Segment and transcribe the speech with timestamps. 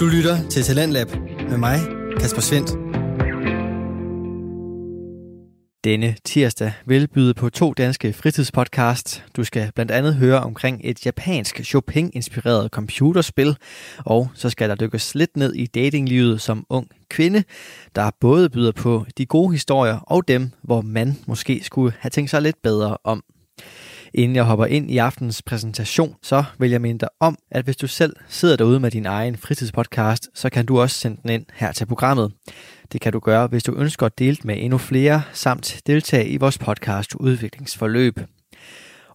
[0.00, 1.08] Du lytter til Talentlab
[1.48, 1.78] med mig,
[2.20, 2.70] Kasper Svendt.
[5.84, 9.24] Denne tirsdag vil byde på to danske fritidspodcasts.
[9.36, 13.56] Du skal blandt andet høre omkring et japansk Chopin-inspireret computerspil,
[13.98, 17.44] og så skal der dykkes lidt ned i datinglivet som ung kvinde,
[17.94, 22.30] der både byder på de gode historier og dem, hvor man måske skulle have tænkt
[22.30, 23.22] sig lidt bedre om.
[24.14, 27.76] Inden jeg hopper ind i aftens præsentation, så vil jeg minde dig om, at hvis
[27.76, 31.46] du selv sidder derude med din egen fritidspodcast, så kan du også sende den ind
[31.54, 32.32] her til programmet.
[32.92, 36.36] Det kan du gøre, hvis du ønsker at dele med endnu flere, samt deltage i
[36.36, 38.20] vores podcast udviklingsforløb.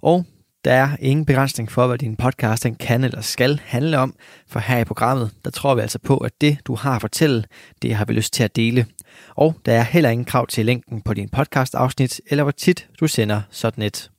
[0.01, 0.25] Og
[0.65, 4.15] der er ingen begrænsning for, hvad din podcast den kan eller skal handle om,
[4.47, 7.43] for her i programmet, der tror vi altså på, at det, du har at fortælle,
[7.81, 8.85] det har vi lyst til at dele.
[9.35, 13.07] Og der er heller ingen krav til længden på din podcast-afsnit, eller hvor tit du
[13.07, 14.09] sender sådan et.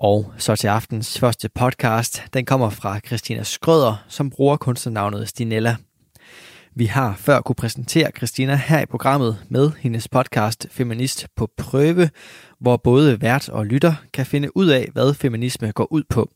[0.00, 2.22] Og så til aftens første podcast.
[2.34, 5.76] Den kommer fra Christina Skrøder, som bruger kunstnernavnet Stinella.
[6.74, 12.10] Vi har før kunne præsentere Christina her i programmet med hendes podcast Feminist på prøve,
[12.60, 16.30] hvor både vært og lytter kan finde ud af, hvad feminisme går ud på.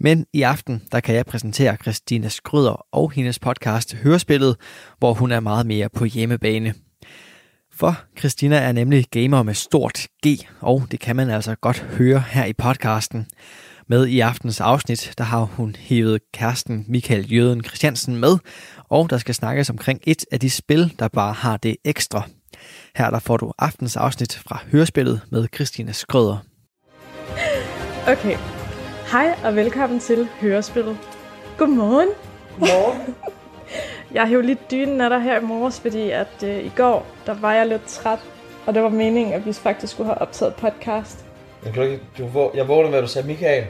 [0.00, 4.56] Men i aften, der kan jeg præsentere Christina Skrøder og hendes podcast Hørespillet,
[4.98, 6.74] hvor hun er meget mere på hjemmebane.
[7.78, 10.28] For Christina er nemlig gamer med stort G,
[10.60, 13.26] og det kan man altså godt høre her i podcasten.
[13.86, 18.38] Med i aftens afsnit, der har hun hævet kæresten Michael Jøden Christiansen med,
[18.88, 22.22] og der skal snakkes omkring et af de spil, der bare har det ekstra.
[22.96, 26.38] Her der får du aftens afsnit fra Hørespillet med Christina Skrøder.
[28.08, 28.36] Okay.
[29.12, 30.98] Hej og velkommen til Hørespillet.
[31.58, 32.08] Godmorgen.
[32.58, 33.37] Godmorgen.
[34.14, 37.34] Jeg hævde lidt dynen af dig her i morges, fordi at øh, i går, der
[37.34, 38.18] var jeg lidt træt,
[38.66, 41.24] og det var meningen, at vi faktisk skulle have optaget podcast.
[41.64, 43.64] Jeg, kan ikke, du, jeg vågnede med, at du sagde, Michael,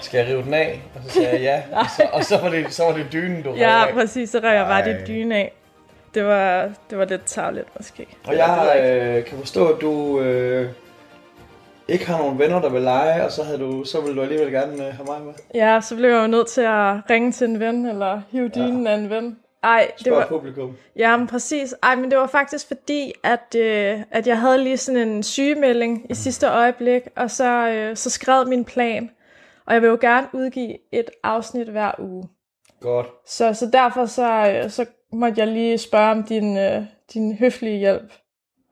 [0.00, 0.82] skal jeg rive den af?
[0.94, 3.42] Og så sagde jeg ja, og så, og så, var, det, så var det dynen,
[3.42, 3.94] du Ja, af.
[3.94, 5.52] præcis, så rev jeg bare dit dyne af.
[6.14, 8.06] Det var, det var lidt tavligt måske.
[8.26, 10.68] Og jeg øh, kan forstå, at du øh,
[11.88, 14.52] ikke har nogen venner, der vil lege, og så, havde du, så ville du alligevel
[14.52, 15.32] gerne øh, have mig med.
[15.54, 18.86] Ja, så blev jeg jo nødt til at ringe til en ven, eller hive dynen
[18.86, 19.36] af en ven.
[19.64, 20.76] Ej, det Spørg var, publikum.
[20.96, 21.74] Ja, men præcis.
[21.82, 26.06] Ej, men det var faktisk fordi, at, øh, at jeg havde lige sådan en sygemelding
[26.10, 29.10] i sidste øjeblik, og så, øh, så skrev min plan.
[29.66, 32.28] Og jeg vil jo gerne udgive et afsnit hver uge.
[32.80, 33.06] Godt.
[33.26, 36.82] Så, så derfor så, øh, så måtte jeg lige spørge om din, øh,
[37.14, 38.12] din høflige hjælp.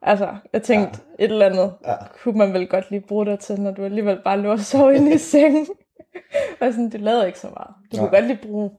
[0.01, 1.23] Altså, jeg tænkte, ja.
[1.25, 1.95] et eller andet Ja.
[2.23, 4.93] kunne man vel godt lige bruge dig til, når du alligevel bare lå og sov
[4.93, 5.67] inde i sengen.
[6.61, 7.75] og sådan, det lavede ikke så meget.
[7.91, 8.19] Du kunne Nej.
[8.19, 8.71] godt lige bruge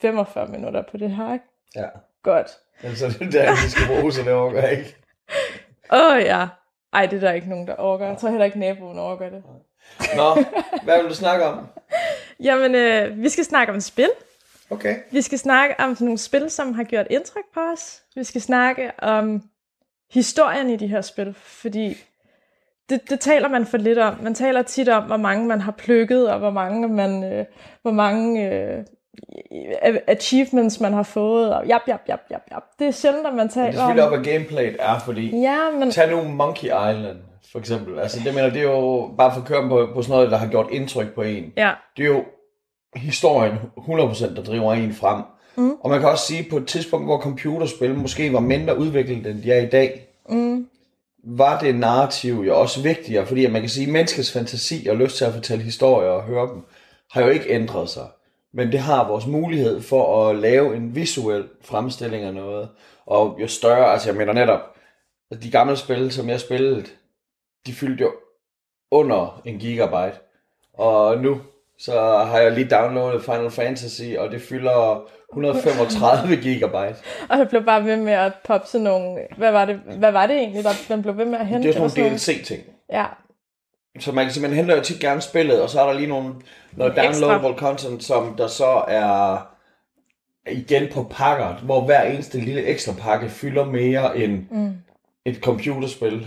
[0.00, 1.44] 45 minutter på det her, ikke?
[1.76, 1.86] Ja.
[2.22, 2.50] Godt.
[2.82, 4.96] Men så det der, vi skal bruge, så det overgår jeg ikke.
[5.92, 6.48] Åh oh, ja.
[6.92, 8.06] Ej, det er der ikke nogen, der overgår.
[8.06, 9.42] Jeg tror heller ikke, naboen overgår det.
[10.16, 10.34] Nå,
[10.84, 11.66] hvad vil du snakke om?
[12.46, 14.10] Jamen, øh, vi skal snakke om spil.
[14.70, 14.96] Okay.
[15.10, 18.02] Vi skal snakke om sådan nogle spil, som har gjort indtryk på os.
[18.14, 19.42] Vi skal snakke om
[20.10, 21.96] historien i de her spil, fordi
[22.88, 24.18] det, det taler man for lidt om.
[24.22, 27.44] Man taler tit om, hvor mange man har plukket, og hvor mange, man, øh,
[27.82, 28.84] hvor mange øh,
[30.06, 32.62] achievements man har fået, og jap, jap, jap, jap, jap.
[32.78, 34.18] Det er sjældent, at man Men det er taler selvfølgelig op, om...
[34.18, 37.18] hvad gameplayet er, fordi Ja, men Tag nu Monkey Island,
[37.52, 37.98] for eksempel.
[37.98, 40.36] Altså, det mener, det er jo bare for at køre på, på sådan noget, der
[40.36, 41.52] har gjort indtryk på en.
[41.56, 42.24] ja, Det er jo
[42.96, 45.22] historien 100%, der driver en frem.
[45.56, 45.72] Mm.
[45.80, 49.42] Og man kan også sige, på et tidspunkt, hvor computerspil måske var mindre udviklet, end
[49.42, 50.68] de er i dag, mm,
[51.24, 54.96] var det narrativ jo også vigtigere, fordi at man kan sige, at menneskets fantasi og
[54.96, 56.62] lyst til at fortælle historier og høre dem,
[57.10, 58.06] har jo ikke ændret sig.
[58.54, 62.68] Men det har vores mulighed for at lave en visuel fremstilling af noget.
[63.06, 64.60] Og jo større, altså jeg mener netop,
[65.30, 66.84] at de gamle spil, som jeg spillede,
[67.66, 68.12] de fyldte jo
[68.90, 70.18] under en gigabyte.
[70.74, 71.40] Og nu,
[71.78, 76.96] så har jeg lige downloadet Final Fantasy, og det fylder 135 gigabyte.
[77.30, 79.18] og det blev bare ved med at poppe sådan nogle...
[79.36, 81.68] Hvad var det, hvad var det egentlig, der man blev ved med at hente?
[81.68, 82.62] Det er sådan var nogle DLC-ting.
[82.92, 83.06] Ja,
[84.00, 86.06] Så man kan sige, man henter jo tit gerne spillet, og så er der lige
[86.08, 86.34] nogle,
[86.72, 89.38] noget downloadable content, som der så er
[90.50, 94.72] igen på pakker, hvor hver eneste lille ekstra pakke fylder mere end mm.
[95.24, 96.26] et computerspil.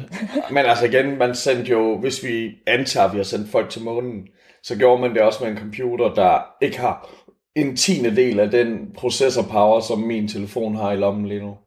[0.52, 3.84] Men altså igen, man sendte jo, hvis vi antager, at vi har sendt folk til
[3.84, 4.28] månen,
[4.64, 7.10] så gjorde man det også med en computer, der ikke har
[7.56, 11.58] en tiende del af den processor power, som min telefon har i lommen lige nu.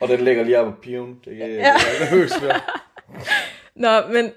[0.00, 1.14] Og den ligger lige oppe på piven.
[1.24, 2.50] Det, er- det er nervøs ved.
[3.76, 4.30] Nå, men...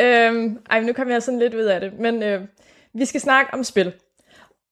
[0.00, 1.92] Øhm, ej, nu kommer jeg sådan lidt ud af det.
[1.98, 2.40] Men øh,
[2.94, 3.92] vi skal snakke om spil.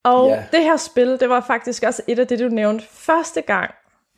[0.05, 0.45] Og Ja.
[0.53, 3.71] det her spil, det var faktisk også et af det, du nævnte første gang,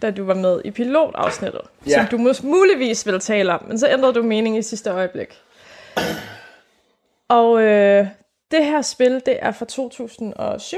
[0.02, 1.60] da du var med i pilotafsnittet.
[1.86, 1.92] Ja.
[1.92, 5.34] Som du mus- muligvis ville tale om, men så ændrede du mening i sidste øjeblik.
[7.28, 8.06] Og øh,
[8.50, 10.76] det her spil, det er fra 2007.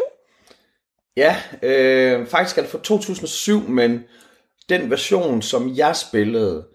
[1.16, 4.04] Ja, øh, faktisk er det fra 2007, men
[4.68, 6.66] den version, som jeg spillede,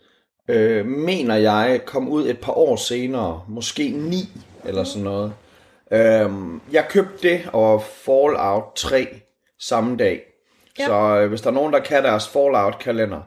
[0.47, 3.43] øh, mener jeg kom ud et par år senere.
[3.47, 4.15] Måske 9
[4.65, 5.33] eller sådan noget.
[5.91, 6.31] Øh,
[6.71, 9.07] jeg købte det og Fallout 3
[9.59, 10.21] samme dag.
[10.79, 10.85] Ja.
[10.85, 13.21] Så øh, hvis der er nogen, der kan deres Fallout-kalender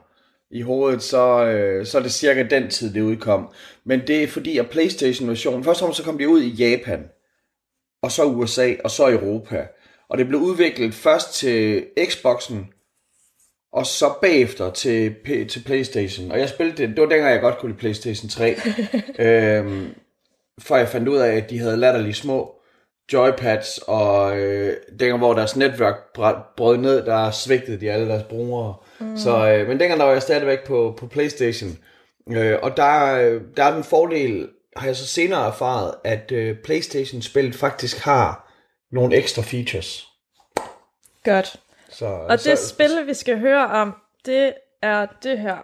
[0.51, 3.49] i hovedet, så, øh, så er det cirka den tid, det udkom.
[3.83, 7.03] Men det er fordi, at Playstation-versionen, først og fremmest så kom de ud i Japan,
[8.03, 9.67] og så USA, og så Europa.
[10.09, 12.67] Og det blev udviklet først til Xboxen,
[13.73, 15.15] og så bagefter til,
[15.49, 16.31] til Playstation.
[16.31, 18.55] Og jeg spillede det, det var dengang jeg godt kunne lide Playstation 3.
[19.59, 19.95] øhm,
[20.59, 22.53] for jeg fandt ud af, at de havde latterlige små
[23.13, 28.23] joypads, og øh, dengang hvor deres netværk br- brød ned, der svigtede de alle deres
[28.23, 28.75] brugere.
[28.99, 29.17] Mm.
[29.17, 31.77] Så, øh, men dengang der var jeg stadigvæk på, på Playstation.
[32.31, 36.57] Øh, og der, øh, der er den fordel, har jeg så senere erfaret, at øh,
[36.63, 38.53] Playstation-spillet faktisk har
[38.91, 40.07] nogle ekstra features.
[41.23, 41.59] Godt.
[41.96, 45.58] Så, Og så, det spil, vi skal høre om, det er det her.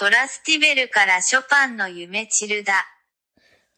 [0.00, 2.72] トラスティベルからショパンの夢チルダ。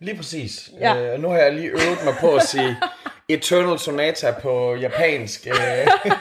[0.01, 0.71] Lige præcis.
[0.81, 0.95] Ja.
[0.95, 1.15] Ja.
[1.15, 2.77] Øh, nu har jeg lige øvet mig på at sige
[3.29, 5.47] Eternal Sonata på japansk.
[5.47, 5.87] Øh,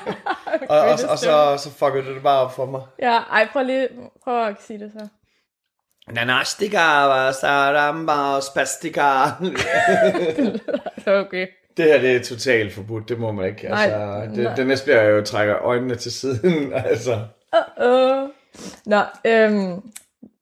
[0.70, 2.82] og, og, og så, så fuckede det bare op for mig.
[3.00, 3.88] Ja, ej, prøv lige
[4.24, 5.08] prøv at sige det så.
[6.12, 9.24] Nanastika wa saramba spastika.
[11.08, 11.48] Okay.
[11.77, 13.09] det her, det er totalt forbudt.
[13.09, 13.69] Det må man ikke.
[13.69, 14.55] Nej, Altså, det, nej.
[14.55, 16.73] det næste bliver jo trækker øjnene til siden.
[16.91, 17.27] altså,
[17.57, 18.31] Uh-oh.
[18.87, 19.83] Nå, øhm,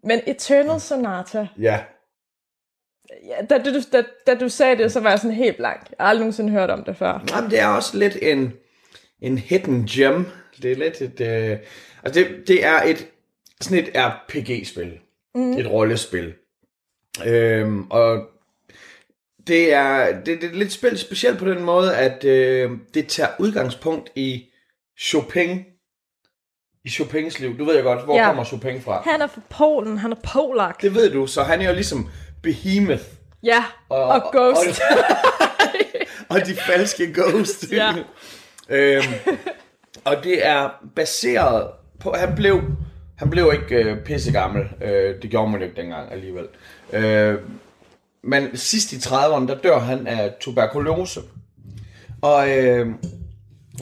[0.04, 1.80] men Eternal Sonata, ja.
[3.26, 5.80] ja, da, du, da, da du sagde det, så var jeg sådan helt blank.
[5.80, 7.24] Jeg har aldrig nogensinde hørt om det før.
[7.34, 8.52] Jamen, det er også lidt en,
[9.20, 10.26] en hidden gem.
[10.62, 11.20] Det er lidt et...
[11.20, 11.58] Øh,
[12.04, 13.06] altså, det, det er et
[13.60, 14.98] sådan et RPG-spil.
[15.34, 15.52] Mm.
[15.52, 16.34] Et rollespil.
[17.26, 18.28] Øhm, og
[19.46, 23.28] det er, det, det er lidt spil specielt på den måde, at øh, det tager
[23.38, 24.44] udgangspunkt i
[25.00, 25.64] Chopin.
[26.84, 27.58] I Chopins liv.
[27.58, 28.26] Du ved jo godt, hvor Ja.
[28.26, 29.02] kommer Chopin fra.
[29.10, 30.82] Han er fra Polen, han er polak.
[30.82, 32.08] Det ved du, så han er jo ligesom
[32.42, 33.02] Behemoth.
[33.42, 34.80] Ja, og, og og- Ghost.
[36.28, 37.72] og de falske ghost.
[37.72, 37.92] Ja.
[38.68, 39.04] øhm,
[40.04, 42.62] og det er baseret på, han blev,
[43.18, 44.62] han blev ikke øh, pissegammel.
[44.82, 46.46] Øh, det gjorde man jo ikke dengang alligevel.
[46.92, 47.38] Øh,
[48.24, 51.20] men sidst i 30'erne, der dør han af tuberkulose.
[52.22, 52.88] Og, øh,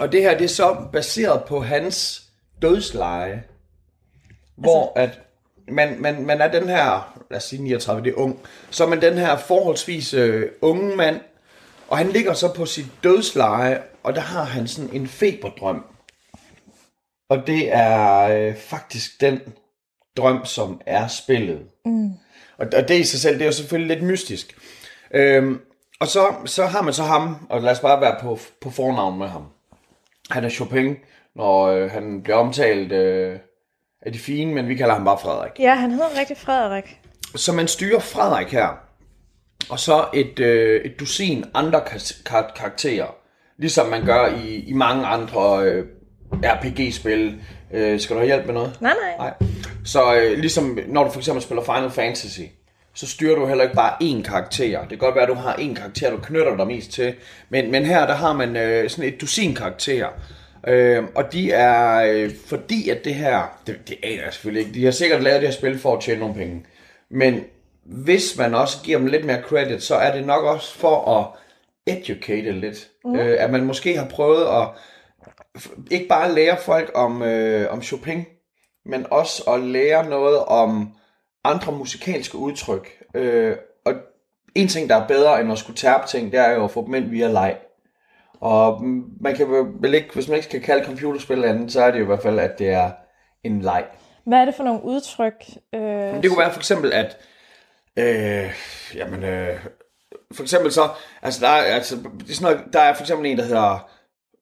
[0.01, 2.23] og det her, det er så baseret på hans
[2.63, 3.43] dødsleje.
[4.57, 5.21] Hvor at
[5.69, 8.39] man, man, man er den her, lad os sige 39, det er ung,
[8.71, 11.21] så er man den her forholdsvis øh, unge mand,
[11.89, 15.85] og han ligger så på sit dødsleje, og der har han sådan en feberdrøm.
[17.29, 19.41] Og det er øh, faktisk den
[20.17, 21.67] drøm, som er spillet.
[21.85, 22.11] Mm.
[22.61, 24.57] Og, og det i sig selv, det er jo selvfølgelig lidt mystisk.
[25.15, 25.61] Øhm,
[26.01, 29.19] og så, så har man så ham, og lad os bare være på, på fornavn
[29.19, 29.45] med ham.
[30.31, 30.97] Han er Chopin,
[31.37, 33.39] når øh, han bliver omtalt øh,
[34.03, 35.51] af de fine, men vi kalder ham bare Frederik.
[35.59, 37.01] ja, han hedder rigtig Frederik.
[37.37, 38.69] Så man styrer Frederik her,
[39.71, 43.15] og så et, øh, et dusin andre kar- kar- karakterer,
[43.59, 45.87] ligesom man gør i, i mange andre øh,
[46.33, 47.41] RPG-spil.
[47.73, 48.79] Øh, skal du have hjælp med noget?
[48.81, 49.17] Nej, nej.
[49.41, 49.49] Nej.
[49.85, 52.41] Så øh, ligesom når du for eksempel spiller Final Fantasy,
[52.95, 54.81] så styrer du heller ikke bare én karakter.
[54.81, 57.15] Det kan godt være, at du har én karakter, du knytter dig mest til.
[57.49, 60.09] Men, men her, der har man øh, sådan et dusin karakterer.
[60.67, 64.81] Øh, og de er, øh, fordi at det her, det, det aner jeg selvfølgelig ikke,
[64.81, 66.65] de har sikkert lavet det her spil for at tjene nogle penge.
[67.11, 67.45] Men
[67.85, 71.27] hvis man også giver dem lidt mere credit, så er det nok også for at
[71.97, 72.89] educate lidt.
[73.05, 73.17] Mm.
[73.17, 74.69] Øh, at man måske har prøvet at
[75.91, 78.25] ikke bare lære folk om, øh, om Chopin,
[78.91, 80.93] men også at lære noget om
[81.45, 82.89] andre musikalske udtryk.
[83.15, 83.95] Øh, og
[84.55, 86.85] en ting, der er bedre end at skulle tærpe ting, det er jo at få
[86.87, 87.57] dem ind via leg.
[88.41, 88.85] Og
[89.21, 89.47] man kan
[89.81, 92.23] vel ikke, hvis man ikke skal kalde computerspil andet, så er det jo i hvert
[92.23, 92.91] fald, at det er
[93.45, 93.85] en leg.
[94.27, 95.45] Hvad er det for nogle udtryk?
[95.75, 97.17] Øh, Det kunne være for eksempel, at
[97.97, 98.51] øh,
[98.95, 99.67] jamen, øh,
[100.33, 100.89] for eksempel så,
[101.23, 103.91] altså der er, altså, det er sådan noget, der er for eksempel en, der hedder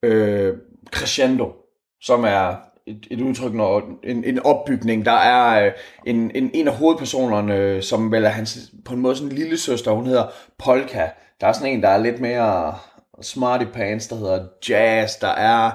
[0.03, 0.57] øh,
[0.91, 1.53] crescendo,
[2.01, 2.55] som er
[2.89, 5.71] et, et udtryk, når en, en opbygning, der er øh,
[6.05, 9.37] en, en, en af hovedpersonerne, øh, som vel er hans, på en måde sådan en
[9.37, 10.25] lille søster, hun hedder
[10.57, 11.07] Polka.
[11.41, 12.75] Der er sådan en, der er lidt mere
[13.21, 15.71] smarty pants, der hedder jazz, der er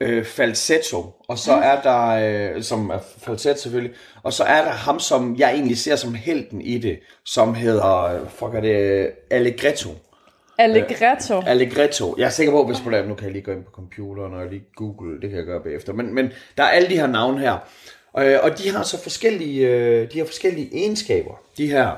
[0.00, 4.70] øh, falsetto, og så er der, øh, som er falset selvfølgelig, og så er der
[4.70, 9.10] ham, som jeg egentlig ser som helten i det, som hedder, øh, fuck er det,
[9.30, 9.90] Allegretto.
[10.58, 11.42] Allegretto.
[11.46, 12.14] Allegretto.
[12.18, 14.46] Jeg er sikker på, hvis det, nu kan jeg lige gå ind på computeren og
[14.46, 15.92] lige google, det kan jeg gøre bagefter.
[15.92, 17.58] Men, men der er alle de her navne her.
[18.18, 21.96] Øh, og de har så forskellige, øh, de har forskellige egenskaber, de her.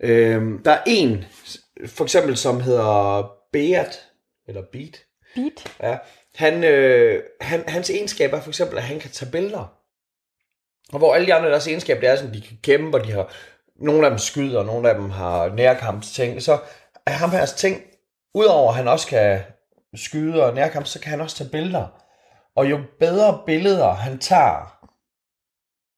[0.00, 1.24] Øh, der er en,
[1.86, 4.08] for eksempel, som hedder Beat,
[4.48, 5.04] eller Beat,
[5.34, 5.72] Beat.
[5.82, 5.98] Ja.
[6.34, 9.72] Han, øh, han, hans egenskab er for eksempel, at han kan tage billeder.
[10.92, 13.12] Og hvor alle de andre deres egenskab, det er sådan, de kan kæmpe, og de
[13.12, 13.32] har,
[13.76, 16.42] nogle af dem skyder, nogle af dem har nærkampsting.
[16.42, 16.58] Så
[17.06, 17.82] er ham her ting,
[18.34, 19.40] udover at han også kan
[19.94, 21.86] skyde og nærkamp, så kan han også tage billeder.
[22.56, 24.78] Og jo bedre billeder han tager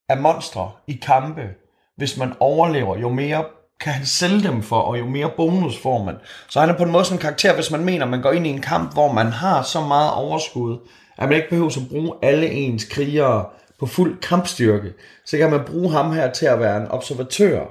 [0.09, 1.49] af monstre i kampe,
[1.97, 3.45] hvis man overlever, jo mere
[3.81, 6.17] kan han sælge dem for, og jo mere bonus får man.
[6.49, 8.47] Så han er på en måde sådan en karakter, hvis man mener, man går ind
[8.47, 10.79] i en kamp, hvor man har så meget overskud,
[11.19, 13.47] at man ikke behøver at bruge alle ens krigere
[13.81, 14.93] på fuld kampstyrke,
[15.27, 17.67] så kan man bruge ham her til at være en observatør,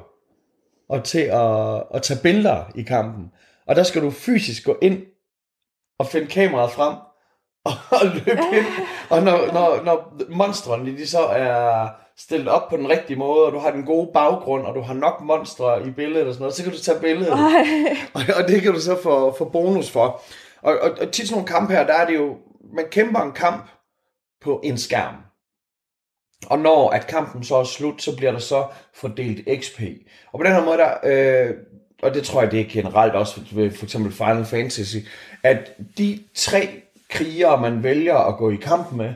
[0.89, 3.32] og til at, at tage billeder i kampen.
[3.67, 5.01] Og der skal du fysisk gå ind
[6.00, 6.96] og finde kameraet frem,
[8.00, 8.65] og løbe ind.
[9.10, 13.51] Og når, når, når monstrene de så er stillet op på den rigtige måde, og
[13.51, 16.55] du har den gode baggrund, og du har nok monstre i billedet og sådan noget,
[16.55, 17.34] så kan du tage billedet.
[18.15, 20.22] Og, og det kan du så få, få bonus for.
[20.62, 22.38] Og, og, og tit sådan nogle kampe her, der er det jo,
[22.74, 23.70] man kæmper en kamp
[24.41, 25.15] på en skærm.
[26.46, 29.82] Og når at kampen så er slut, så bliver der så fordelt XP.
[30.32, 31.55] Og på den her måde, der, øh,
[32.03, 34.98] og det tror jeg, det er generelt også ved for eksempel Final Fantasy,
[35.43, 36.69] at de tre
[37.10, 39.13] krigere, man vælger at gå i kamp med,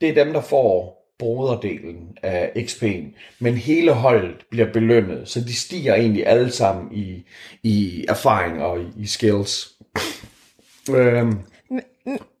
[0.00, 3.16] det er dem, der får broderdelen af XP'en.
[3.38, 7.24] Men hele holdet bliver belønnet, så de stiger egentlig alle sammen i,
[7.62, 9.72] i erfaring og i, i skills.
[10.90, 11.38] øhm,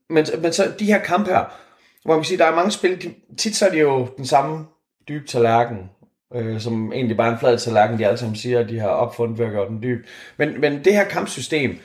[0.08, 1.44] men, men så de her kampe her,
[2.04, 4.26] hvor man kan sige, der er mange spil, de, tit så er det jo den
[4.26, 4.66] samme
[5.08, 5.78] dybe tallerken,
[6.34, 8.88] øh, som egentlig bare er en flad tallerken, de alle sammen siger, at de har
[8.88, 10.06] opfundet ved at gøre den dyb.
[10.36, 11.78] Men, men det her kampsystem,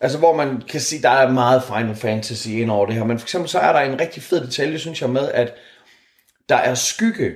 [0.00, 3.18] altså hvor man kan sige, der er meget Final Fantasy ind over det her, men
[3.18, 5.54] for eksempel så er der en rigtig fed detalje, synes jeg, med, at
[6.48, 7.34] der er skygge,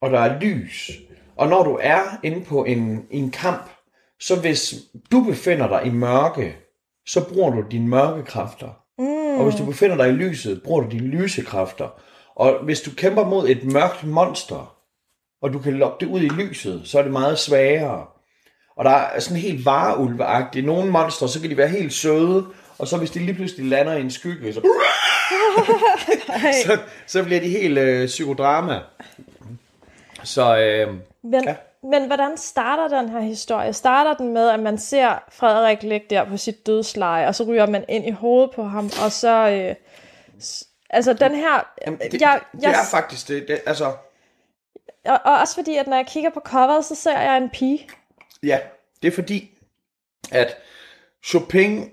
[0.00, 0.90] og der er lys.
[1.36, 3.70] Og når du er inde på en, en kamp,
[4.20, 4.74] så hvis
[5.12, 6.56] du befinder dig i mørke,
[7.06, 8.82] så bruger du dine mørkekræfter.
[8.98, 9.38] Mm.
[9.38, 11.88] Og hvis du befinder dig i lyset, bruger du dine lysekræfter.
[12.34, 14.76] Og hvis du kæmper mod et mørkt monster,
[15.42, 18.06] og du kan lokke det ud i lyset, så er det meget sværere.
[18.76, 20.66] Og der er sådan helt vareulveagtigt.
[20.66, 22.46] Nogle monstre, så kan de være helt søde,
[22.78, 24.60] og så hvis de lige pludselig lander i en skygge, så,
[26.66, 28.80] så, så bliver de helt øh, psykodrama.
[30.24, 31.54] Så øh, Men, Ja.
[31.82, 33.72] men hvordan starter den her historie?
[33.72, 37.66] Starter den med, at man ser Frederik ligge der på sit dødsleje, og så ryger
[37.66, 39.48] man ind i hovedet på ham, og så...
[39.48, 39.74] Øh,
[40.90, 41.66] altså den her...
[41.86, 43.44] jamen, det, jeg, det jeg, er faktisk det.
[43.48, 43.92] det altså,
[45.04, 47.88] og, og også fordi, at når jeg kigger på coveret, så ser jeg en pige.
[48.42, 48.58] Ja,
[49.02, 49.50] det er fordi,
[50.32, 50.56] at
[51.24, 51.90] Chopin,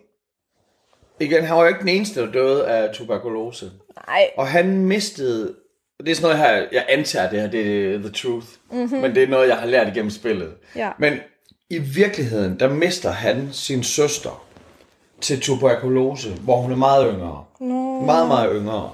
[1.19, 3.71] igen, han var jo ikke den eneste, der døde af tuberkulose.
[4.07, 5.55] Nej, Og han mistede,
[5.97, 8.97] det er sådan noget her, jeg antager det her, det er the truth, mm-hmm.
[8.99, 10.55] men det er noget, jeg har lært igennem spillet.
[10.75, 10.91] Ja.
[10.97, 11.19] Men
[11.69, 14.45] i virkeligheden, der mister han sin søster
[15.21, 17.45] til tuberkulose, hvor hun er meget yngre.
[17.59, 18.01] No.
[18.05, 18.91] Meget, meget yngre.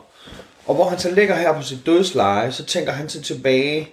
[0.68, 3.90] Og hvor han så ligger her på sit dødsleje, så tænker han sig tilbage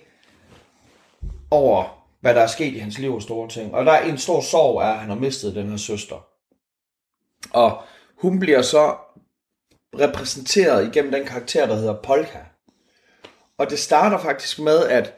[1.51, 3.75] over, hvad der er sket i hans liv og store ting.
[3.75, 6.27] Og der er en stor sorg er, at han har mistet den her søster.
[7.51, 7.83] Og
[8.17, 8.97] hun bliver så
[10.01, 12.39] repræsenteret igennem den karakter, der hedder Polka.
[13.59, 15.15] Og det starter faktisk med, at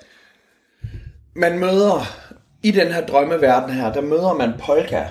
[1.35, 2.05] man møder,
[2.63, 5.09] i den her drømmeverden her, der møder man Polka.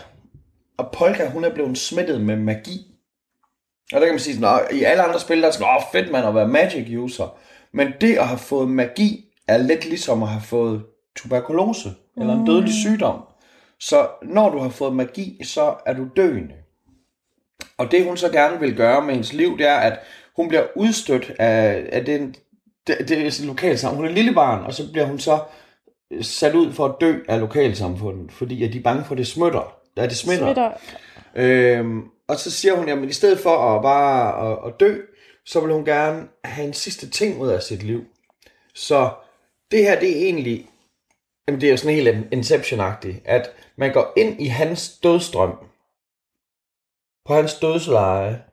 [0.77, 2.92] Og Polka, hun er blevet smittet med magi.
[3.93, 5.83] Og der kan man sige sådan, "Nå, i alle andre spil, der er sådan, åh
[5.91, 7.37] fedt man at være magic user.
[7.71, 10.83] Men det at have fået magi, er lidt ligesom at have fået
[11.15, 13.21] tuberkulose, eller en dødelig sygdom.
[13.79, 16.53] Så når du har fået magi, så er du døende.
[17.77, 19.99] Og det hun så gerne vil gøre med hendes liv, det er, at
[20.35, 22.35] hun bliver udstødt af, af den,
[22.87, 23.97] det, det lokalsamfund.
[23.97, 25.39] Hun er lille barn, og så bliver hun så
[26.11, 29.17] øh, sat ud for at dø af lokalsamfundet, fordi at de er bange for, at
[29.17, 29.75] det smitter.
[29.97, 30.45] At det smitter.
[30.45, 30.71] smitter.
[31.35, 35.01] Øhm, og så siger hun, jamen i stedet for at bare at, at dø,
[35.45, 38.05] så vil hun gerne have en sidste ting ud af sit liv.
[38.73, 39.13] Så
[39.71, 40.69] det her, det er egentlig,
[41.47, 42.79] jamen det er jo sådan helt inception
[43.25, 45.57] at man går ind i hans dødstrøm,
[47.25, 48.43] på hans dødsleje,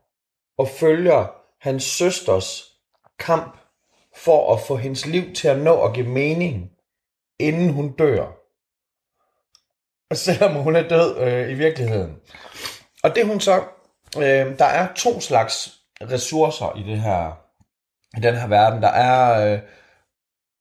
[0.58, 1.26] og følger
[1.58, 2.72] hans søsters
[3.18, 3.56] kamp
[4.16, 6.70] for at få hendes liv til at nå at give mening,
[7.38, 8.26] inden hun dør.
[10.10, 12.16] Og selvom hun er død øh, i virkeligheden.
[13.02, 13.62] Og det hun så,
[14.16, 17.38] øh, der er to slags ressourcer i det her,
[18.16, 18.82] i den her verden.
[18.82, 19.58] Der er øh,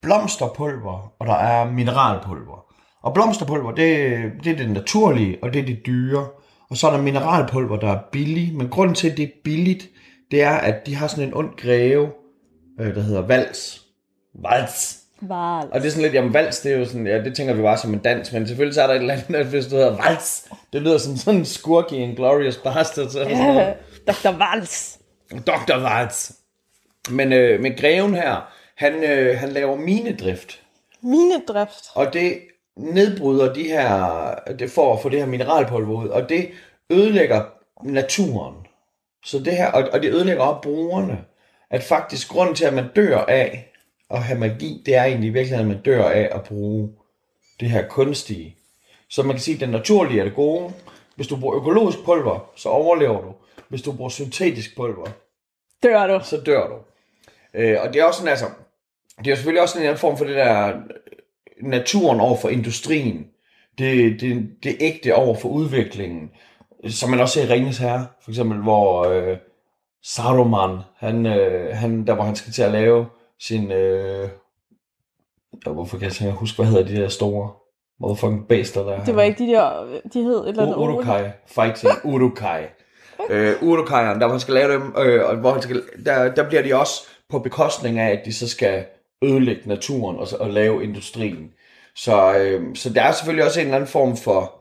[0.01, 2.65] blomsterpulver, og der er mineralpulver.
[3.03, 6.27] Og blomsterpulver, det, det er det naturlige, og det er det dyre.
[6.69, 8.55] Og så er der mineralpulver, der er billig.
[8.55, 9.89] Men grunden til, at det er billigt,
[10.31, 12.11] det er, at de har sådan en ond greve,
[12.79, 13.81] øh, der hedder Vals.
[14.33, 14.98] Vals.
[15.21, 15.67] Val.
[15.71, 17.61] Og det er sådan lidt, jamen vals, det er jo sådan, ja, det tænker vi
[17.61, 19.97] bare som en dans, men selvfølgelig så er der et eller andet, hvis du hedder
[20.03, 23.73] vals, det lyder som sådan en skurk i en Glorious Bastard, så sådan noget.
[24.07, 24.37] Dr.
[24.37, 24.99] Vals.
[25.47, 25.83] Dr.
[25.83, 26.31] Waltz.
[27.09, 30.61] Men, øh, men greven her, han, øh, han laver minedrift.
[31.03, 31.85] Minedrift.
[31.93, 32.37] Og det
[32.77, 36.49] nedbryder de her, det for at få det her mineralpulver ud, og det
[36.89, 37.43] ødelægger
[37.83, 38.55] naturen.
[39.25, 41.17] Så det her, og, og det ødelægger også brugerne.
[41.71, 43.71] At faktisk grunden til, at man dør af
[44.09, 46.89] at have magi, det er egentlig i virkeligheden, at man dør af at bruge
[47.59, 48.55] det her kunstige.
[49.09, 50.73] Så man kan sige, at den naturlige er det gode.
[51.15, 53.33] Hvis du bruger økologisk pulver, så overlever du.
[53.69, 55.07] Hvis du bruger syntetisk pulver,
[55.83, 56.19] Dør du.
[56.23, 56.75] så dør du.
[57.53, 58.45] Øh, og det er også sådan, altså,
[59.19, 60.73] det er jo selvfølgelig også en eller anden form for det der øh,
[61.69, 63.27] naturen over for industrien.
[63.77, 66.31] Det, det, det ægte over for udviklingen.
[66.87, 69.37] Som man også ser i Ringens Herre, for eksempel, hvor øh,
[70.03, 73.05] Saruman, han, øh, han, der hvor han skal til at lave
[73.41, 74.29] sin, øh,
[75.65, 77.51] og hvorfor kan jeg ikke huske, hvad hedder de der store
[77.99, 79.03] motherfucking bæster der?
[79.05, 82.63] Det var ikke de der, de hed et eller andet Urukai Fighting Urukai.
[83.29, 86.47] Øh, Urukai'eren, der hvor han skal lave dem, øh, og hvor han skal, der, der
[86.47, 88.85] bliver de også på bekostning af, at de så skal
[89.23, 91.53] ødelægge naturen og, og lave industrien.
[91.95, 94.55] Så, øh, så der er selvfølgelig også en eller anden form for,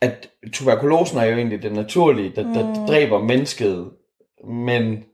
[0.00, 2.86] at tuberkulosen er jo egentlig det naturlige, der, der Mm.
[2.86, 3.90] dræber mennesket,
[4.48, 5.04] men,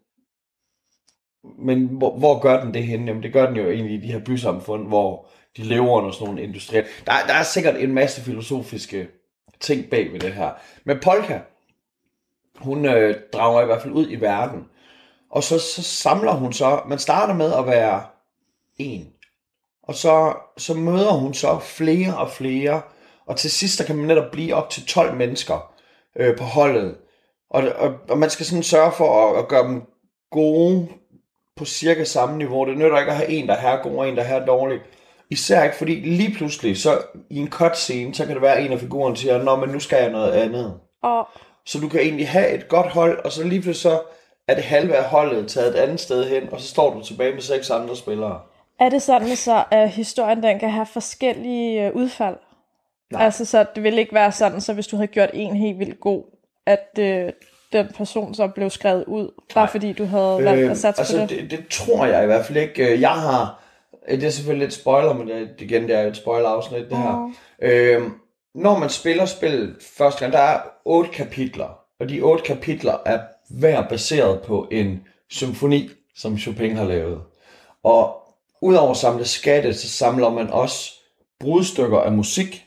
[1.58, 3.06] men hvor, hvor gør den det henne?
[3.06, 5.26] Jamen det gør den jo egentlig i de her bysamfund, hvor
[5.56, 6.82] de lever under sådan nogle industrier.
[6.82, 9.08] Der, der er sikkert en masse filosofiske
[9.60, 10.50] ting bag ved det her.
[10.84, 11.38] Men Polka,
[12.56, 14.64] hun øh, drager i hvert fald ud i verden.
[15.30, 18.02] Og så, så samler hun så, man starter med at være
[18.78, 19.12] en.
[19.82, 22.82] Og så, så møder hun så flere og flere.
[23.26, 25.74] Og til sidst, der kan man netop blive op til 12 mennesker
[26.16, 26.96] øh, på holdet.
[27.50, 29.82] Og, og, og man skal sådan sørge for at, at gøre dem
[30.30, 30.88] gode
[31.58, 32.64] på cirka samme niveau.
[32.64, 34.46] Det nytter ikke at have en, der er her god, og en, der er her
[34.46, 34.78] dårlig.
[35.30, 36.98] Især ikke, fordi lige pludselig, så
[37.30, 40.02] i en cutscene, så kan det være en af figurerne siger, Nå, men nu skal
[40.02, 40.74] jeg noget andet.
[41.02, 41.28] Og
[41.66, 44.00] Så du kan egentlig have et godt hold, og så lige pludselig så
[44.48, 47.32] er det halve af holdet taget et andet sted hen, og så står du tilbage
[47.34, 48.40] med seks andre spillere.
[48.80, 52.36] er det sådan så, at historien den kan have forskellige øh, udfald?
[53.12, 53.24] Nej.
[53.24, 56.00] Altså, så det vil ikke være sådan, så hvis du havde gjort en helt vildt
[56.00, 56.24] god,
[56.66, 57.32] at øh,
[57.72, 59.70] den person så blev skrevet ud, bare Nej.
[59.72, 61.30] fordi du havde valgt at satse altså, på det?
[61.30, 61.50] det.
[61.50, 62.92] det tror jeg i hvert fald ikke.
[62.92, 63.62] Øh, Jeg har,
[64.08, 66.98] øh, det er selvfølgelig lidt spoiler, men det, igen, det er jo et spoiler-afsnit, det
[66.98, 67.32] her.
[67.62, 68.02] Øh,
[68.54, 73.20] når man spiller spillet første gang, der er otte kapitler, og de otte kapitler er
[73.50, 77.20] hver baseret på en symfoni, som Chopin har lavet.
[77.82, 78.22] Og
[78.62, 80.92] udover at samle skatte, så samler man også
[81.40, 82.64] brudstykker af musik,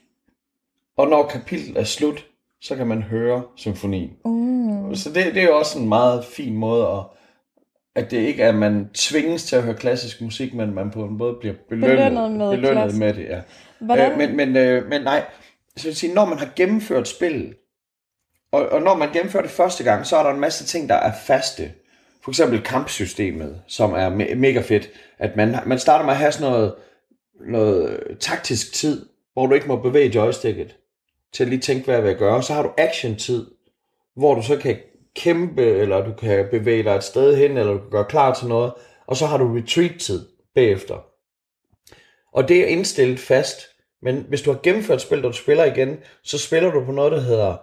[0.97, 2.25] og når kapitlet er slut,
[2.61, 4.11] så kan man høre symfonien.
[4.25, 4.95] Mm.
[4.95, 7.03] Så det, det er jo også en meget fin måde at,
[7.95, 11.03] at det ikke er, at man tvinges til at høre klassisk musik, men man på
[11.03, 12.99] en måde bliver belønnet, Belønnet med belønnet klassisk.
[12.99, 13.23] med det.
[13.23, 13.41] Ja.
[13.79, 14.11] Hvordan?
[14.11, 15.23] Øh, men, men, øh, men nej,
[15.77, 17.53] så vil sige, når man har gennemført spillet,
[18.51, 20.95] og, og når man gennemfører det første gang, så er der en masse ting, der
[20.95, 21.71] er faste.
[22.23, 24.89] For eksempel kampsystemet, som er me- mega fedt.
[25.19, 26.73] At man, man starter med at have sådan noget,
[27.47, 30.75] noget taktisk tid, hvor du ikke må bevæge joysticket
[31.33, 32.43] til at lige tænke, hvad jeg vil gøre.
[32.43, 33.51] Så har du action-tid,
[34.15, 34.77] hvor du så kan
[35.15, 38.47] kæmpe, eller du kan bevæge dig et sted hen, eller du kan gøre klar til
[38.47, 38.73] noget.
[39.07, 40.95] Og så har du retreat-tid bagefter.
[42.33, 43.57] Og det er indstillet fast.
[44.01, 47.11] Men hvis du har gennemført spil, og du spiller igen, så spiller du på noget,
[47.11, 47.57] der hedder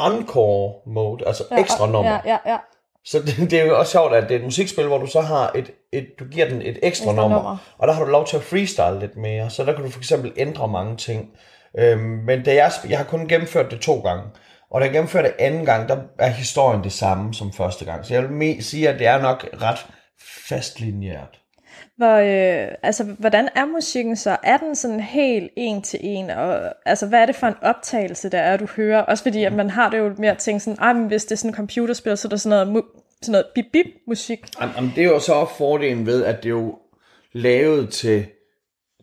[0.00, 2.10] encore mode, altså Ja, ekstra nummer.
[2.10, 2.58] Ja, ja, ja.
[3.04, 5.20] Så det, det er jo også sjovt, at det er et musikspil, hvor du så
[5.20, 7.56] har et, et du giver den et ekstra, Ekstra nummer, nummer.
[7.78, 9.98] og der har du lov til at freestyle lidt mere, så der kan du for
[9.98, 11.30] eksempel ændre mange ting.
[11.78, 14.24] Øhm, men da jeg, jeg har kun gennemført det to gange,
[14.70, 18.06] og da jeg gennemførte det anden gang, der er historien det samme som første gang.
[18.06, 19.86] Så jeg vil sige, at det er nok ret
[20.48, 21.40] fastlinjært.
[21.96, 24.36] Hvor, øh, altså, hvordan er musikken så?
[24.42, 26.30] Er den sådan helt en til en?
[26.30, 29.00] Og, altså, hvad er det for en optagelse, der er, du hører?
[29.00, 31.32] Også fordi, at man har det jo mere at tænke sådan, ah, men hvis det
[31.32, 34.38] er sådan en computerspil, så er der sådan noget, mu- sådan noget bip-bip-musik.
[34.60, 36.78] Jamen, det er jo så også fordelen ved, at det er jo
[37.32, 38.26] lavet til,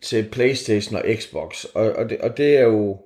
[0.06, 2.98] til Playstation og Xbox, og, og, det, og det er jo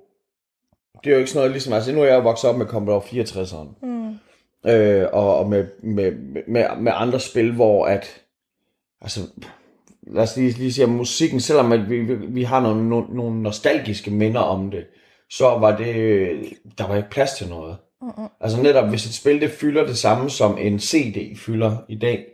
[1.04, 2.66] det er jo ikke sådan noget ligesom, altså nu er jeg jo vokset op med
[2.66, 4.70] Commodore 64'eren, Mm.
[4.72, 6.12] øh, og, og med, med,
[6.48, 8.22] med, med andre spil, hvor at,
[9.02, 9.20] altså,
[10.08, 13.08] lad os lige, lige sige, at musikken, selvom at vi, vi, vi har nogle, nogle,
[13.16, 14.86] nogle nostalgiske minder om det,
[15.30, 16.30] så var det,
[16.78, 17.78] der var ikke plads til noget.
[18.02, 18.28] Mm-mm.
[18.42, 22.26] Altså netop, hvis et spil det fylder det samme som en CD fylder i dag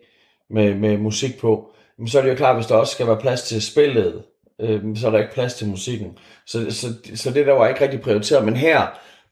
[0.50, 1.72] med, med musik på,
[2.08, 4.24] så er det jo klart, hvis der også skal være plads til spillet,
[4.62, 6.18] øh, så er der ikke plads til musikken.
[6.48, 8.46] Så, så, så det der var ikke rigtig prioriteret.
[8.46, 8.82] Men her,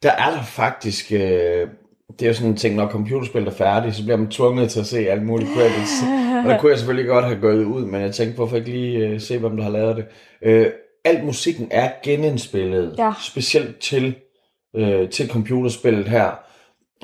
[0.03, 1.67] der er der faktisk, øh,
[2.19, 4.79] det er jo sådan en ting, når computerspil er færdigt, så bliver man tvunget til
[4.79, 5.91] at se alle mulige credits.
[6.43, 8.97] Og der kunne jeg selvfølgelig godt have gået ud, men jeg tænkte, hvorfor ikke lige
[8.97, 10.05] øh, se, hvem der har lavet det.
[10.41, 10.67] Øh,
[11.05, 13.11] alt musikken er genindspillet, Ja.
[13.21, 14.15] specielt til,
[14.75, 16.31] øh, til computerspillet her.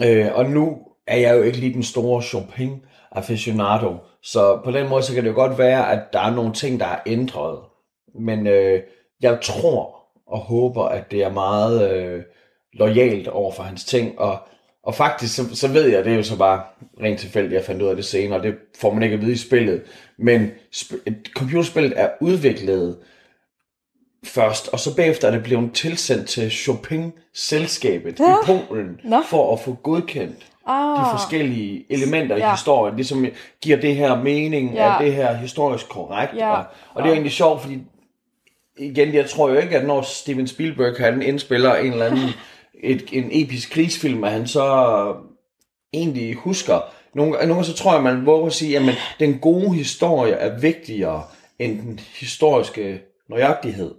[0.03, 0.77] Øh, og nu
[1.07, 2.71] er jeg jo ikke lige den store Chopin
[3.11, 3.95] aficionado.
[4.23, 6.79] Så på den måde, så kan det jo godt være, at der er nogle ting,
[6.79, 7.59] der er ændret.
[8.15, 8.81] Men øh,
[9.21, 9.95] jeg tror
[10.27, 12.21] og håber, at det er meget øh,
[12.73, 14.19] lojalt over for hans ting.
[14.19, 14.37] Og,
[14.83, 16.61] og faktisk, så, så ved jeg, det er jo så bare
[17.01, 18.41] rent tilfældigt, jeg fandt ud af det senere.
[18.41, 19.81] Det får man ikke at vide i spillet.
[20.17, 22.97] Men sp- computerspillet er udviklet
[24.25, 28.33] først, og så bagefter er det blevet tilsendt til Chopin-selskabet ja.
[28.33, 29.21] i Polen, Nå.
[29.29, 32.51] for at få godkendt Ah, de forskellige elementer i Ja.
[32.51, 33.25] historien, ligesom
[33.61, 34.93] giver det her mening, Ja.
[34.93, 36.49] er det her historisk korrekt, Ja.
[36.51, 37.79] og, og det er jo egentlig sjovt, fordi
[38.79, 42.29] igen, jeg tror jo ikke, at når Steven Spielberg han indspiller en eller anden
[42.83, 45.15] et, en episk krigsfilm, at han så
[45.93, 46.79] egentlig husker.
[47.15, 48.83] Nogle, nogle gange så tror jeg, man våger at sige, at
[49.19, 51.23] den gode historie er vigtigere
[51.59, 53.95] end den historiske nøjagtighed.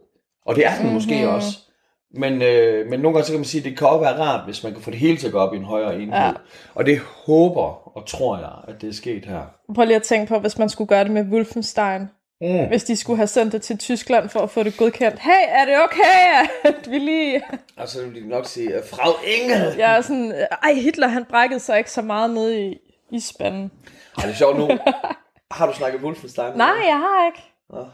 [0.47, 0.95] Og det er den mm-hmm.
[0.95, 1.59] måske også.
[2.15, 4.45] Men, øh, men nogle gange så kan man sige, at det kan også være rart,
[4.45, 6.19] hvis man kan få det hele til at gå op i en højere enhed.
[6.19, 6.27] Ja.
[6.27, 6.33] Ja.
[6.75, 9.43] Og det håber og tror jeg, at det er sket her.
[9.75, 12.09] Prøv lige at tænke på, hvis man skulle gøre det med Wolfenstein.
[12.41, 12.69] Mm.
[12.69, 15.19] Hvis de skulle have sendt det til Tyskland for at få det godkendt.
[15.19, 17.43] Hey, er det okay, at vi lige...
[17.77, 19.75] Og så vil de nok sige, at Frau Engel!
[19.79, 20.35] Jeg er sådan...
[20.63, 22.79] Ej, Hitler han brækkede sig ikke så meget ned i
[23.13, 23.71] isspanden.
[24.23, 24.69] Er det sjovt nu?
[25.51, 26.53] Har du snakket Wolfenstein?
[26.55, 27.43] Nej, jeg har ikke.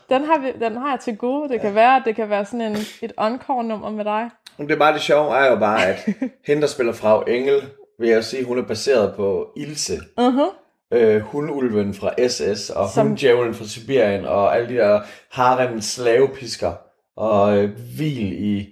[0.09, 1.49] Den har, vi, den har jeg til gode.
[1.49, 4.31] Det kan være, at det kan være sådan en, et encore-nummer med dig.
[4.59, 6.09] Men det er bare det sjove, er jo bare, at
[6.47, 7.63] hende, der spiller Frau Engel,
[7.99, 9.97] vil jeg sige, hun er baseret på Ilse.
[10.21, 10.66] Uh-huh.
[10.93, 15.01] Øh, hundulven fra SS, og Som- hunddjævlen fra Sibirien, og alle de der
[15.33, 16.73] harem slavepisker,
[17.17, 18.69] og øh, hvil i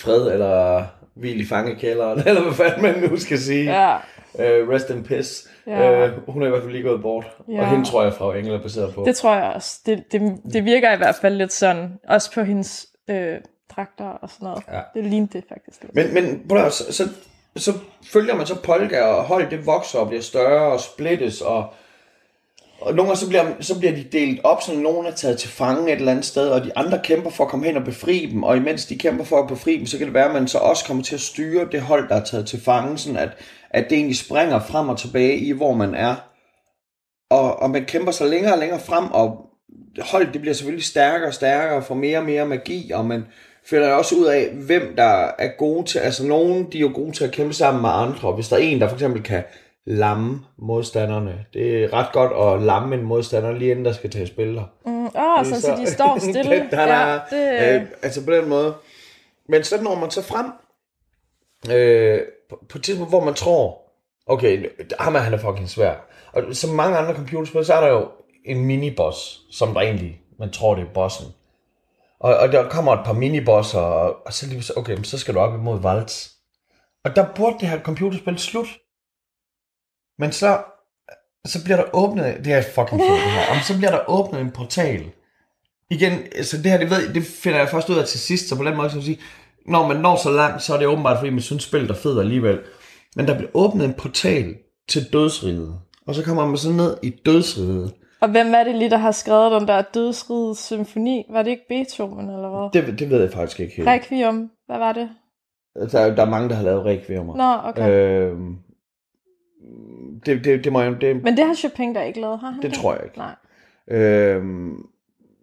[0.00, 0.84] fred, eller
[1.16, 3.80] hvil i fangekælderen, eller hvad fanden man nu skal sige.
[3.82, 3.96] Ja.
[4.38, 5.48] Øh, rest in piss.
[5.66, 6.06] Ja.
[6.06, 7.26] Øh, hun er i hvert fald lige gået bort.
[7.48, 7.60] Ja.
[7.60, 9.04] Og hende tror jeg, Frau Engel er baseret på.
[9.06, 9.80] Det tror jeg også.
[9.86, 11.92] Det, det, det virker i hvert fald lidt sådan.
[12.08, 13.34] Også på hendes øh,
[13.76, 14.62] dragter og sådan noget.
[14.72, 14.80] Ja.
[14.94, 15.84] Det lignede det faktisk.
[15.94, 17.08] Men, men høre, så, så,
[17.56, 17.72] så
[18.04, 21.66] følger man så polka, og hold det vokser og bliver større og splittes, og,
[22.80, 25.50] og nogle gange så bliver, så bliver de delt op, så nogen er taget til
[25.50, 28.26] fange et eller andet sted, og de andre kæmper for at komme hen og befri
[28.26, 30.48] dem, og imens de kæmper for at befri dem, så kan det være, at man
[30.48, 33.30] så også kommer til at styre det hold, der er taget til fange, sådan at,
[33.70, 36.14] at det egentlig springer frem og tilbage i, hvor man er.
[37.30, 39.52] Og, og man kæmper sig længere og længere frem, og
[40.00, 43.24] holdet det bliver selvfølgelig stærkere og stærkere, og får mere og mere magi, og man
[43.64, 46.90] finder jo også ud af, hvem der er gode til, altså nogen, de er jo
[46.94, 49.22] gode til at kæmpe sammen med andre, og hvis der er en, der for eksempel
[49.22, 49.42] kan
[49.84, 54.26] lamme modstanderne, det er ret godt at lamme en modstander, lige inden der skal tage
[54.26, 54.64] spiller.
[54.86, 56.68] Mm, åh, så, så de står stille.
[56.70, 58.74] der, der, ja, det, øh, altså på den måde.
[59.48, 60.46] Men så når man så frem,
[61.72, 62.20] øh,
[62.50, 63.82] på, på et tidspunkt, hvor man tror,
[64.26, 64.66] okay,
[65.00, 65.94] ham er han er fucking svær.
[66.32, 68.08] Og som mange andre computerspil, så er der jo
[68.44, 71.26] en miniboss, som der egentlig, man tror det er bossen.
[72.22, 75.18] Og, og der kommer et par minibosser, og, og så lige så, okay, men så
[75.18, 76.32] skal du op imod Valds.
[77.04, 78.68] Og der burde det her computerspil slut.
[80.18, 80.62] Men så,
[81.46, 84.40] så bliver der åbnet, det er fucking fedt det her, og så bliver der åbnet
[84.40, 85.10] en portal.
[85.90, 88.56] Igen, så det her, det, ved, det finder jeg først ud af til sidst, så
[88.56, 89.20] på den måde kan jeg sige,
[89.66, 92.20] når man når så langt, så er det åbenbart, fordi man synes, spillet er fedt
[92.20, 92.60] alligevel.
[93.16, 94.54] Men der bliver åbnet en portal
[94.88, 95.80] til dødsriget.
[96.06, 97.94] Og så kommer man så ned i dødsriget.
[98.22, 101.26] Og hvem er det lige, der har skrevet den der dødsrigets symfoni?
[101.30, 102.82] Var det ikke Beethoven, eller hvad?
[102.82, 103.88] Det, det ved jeg faktisk ikke helt.
[103.88, 105.08] Requiem, hvad var det?
[105.92, 107.36] Der, er- der er mange, der har lavet requiemer.
[107.36, 107.90] Nå, okay.
[107.90, 108.36] Øh,
[110.26, 112.62] det, det, det, må jeg, det, Men det har Chopin der ikke lavet, har han
[112.62, 113.18] det tror jeg ikke.
[113.18, 113.34] Nej.
[113.88, 114.76] Øhm,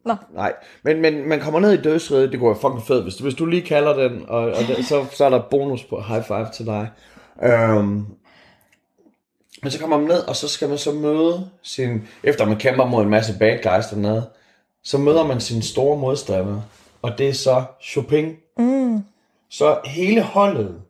[0.05, 0.15] Nå.
[0.33, 3.03] Nej, men, men man kommer ned i dødsriget, det går jo fucking fedt.
[3.03, 6.01] Hvis, hvis du lige kalder den, og, og det, så, så er der bonus på
[6.07, 6.89] high five til dig.
[7.43, 8.05] Øhm,
[9.63, 12.07] men så kommer man ned, og så skal man så møde sin...
[12.23, 14.29] Efter man kæmper mod en masse bad guys dernede,
[14.83, 16.61] så møder man sin store modstander.
[17.01, 18.37] Og det er så Chopin.
[18.57, 19.03] Mm.
[19.49, 20.81] Så hele holdet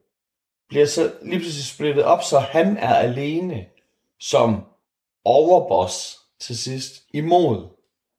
[0.70, 3.66] bliver så lige pludselig splittet op, så han er alene
[4.20, 4.64] som
[5.26, 7.68] overboss til sidst imod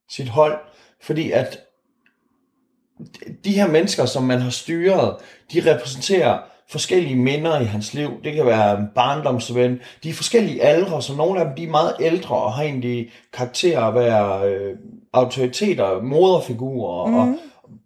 [0.09, 0.59] sit hold.
[1.01, 1.59] Fordi at
[3.43, 5.17] de her mennesker, som man har styret,
[5.53, 6.39] de repræsenterer
[6.71, 8.09] forskellige minder i hans liv.
[8.23, 9.79] Det kan være en barndomsven.
[10.03, 13.11] De er forskellige aldre, så nogle af dem de er meget ældre og har egentlig
[13.33, 14.77] karakterer at være øh,
[15.13, 17.07] autoriteter, moderfigurer.
[17.07, 17.15] Mm.
[17.15, 17.35] Og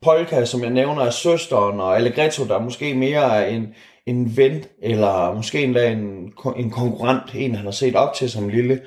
[0.01, 3.67] Polka, som jeg nævner, er søsteren, og Allegretto, der måske mere er en,
[4.05, 8.49] en ven, eller måske endda en, en konkurrent, en han har set op til som
[8.49, 8.81] lille.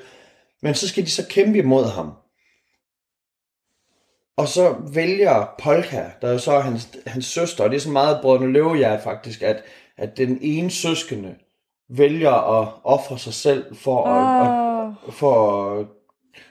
[0.61, 2.11] Men så skal de så kæmpe imod ham.
[4.37, 7.89] Og så vælger Polka, der er jo så hans, hans søster, og det er så
[7.89, 9.63] meget brødrene løvehjert faktisk, at,
[9.99, 11.35] at den ene søskende
[11.89, 15.87] vælger at ofre sig selv for at, at, Åh, for at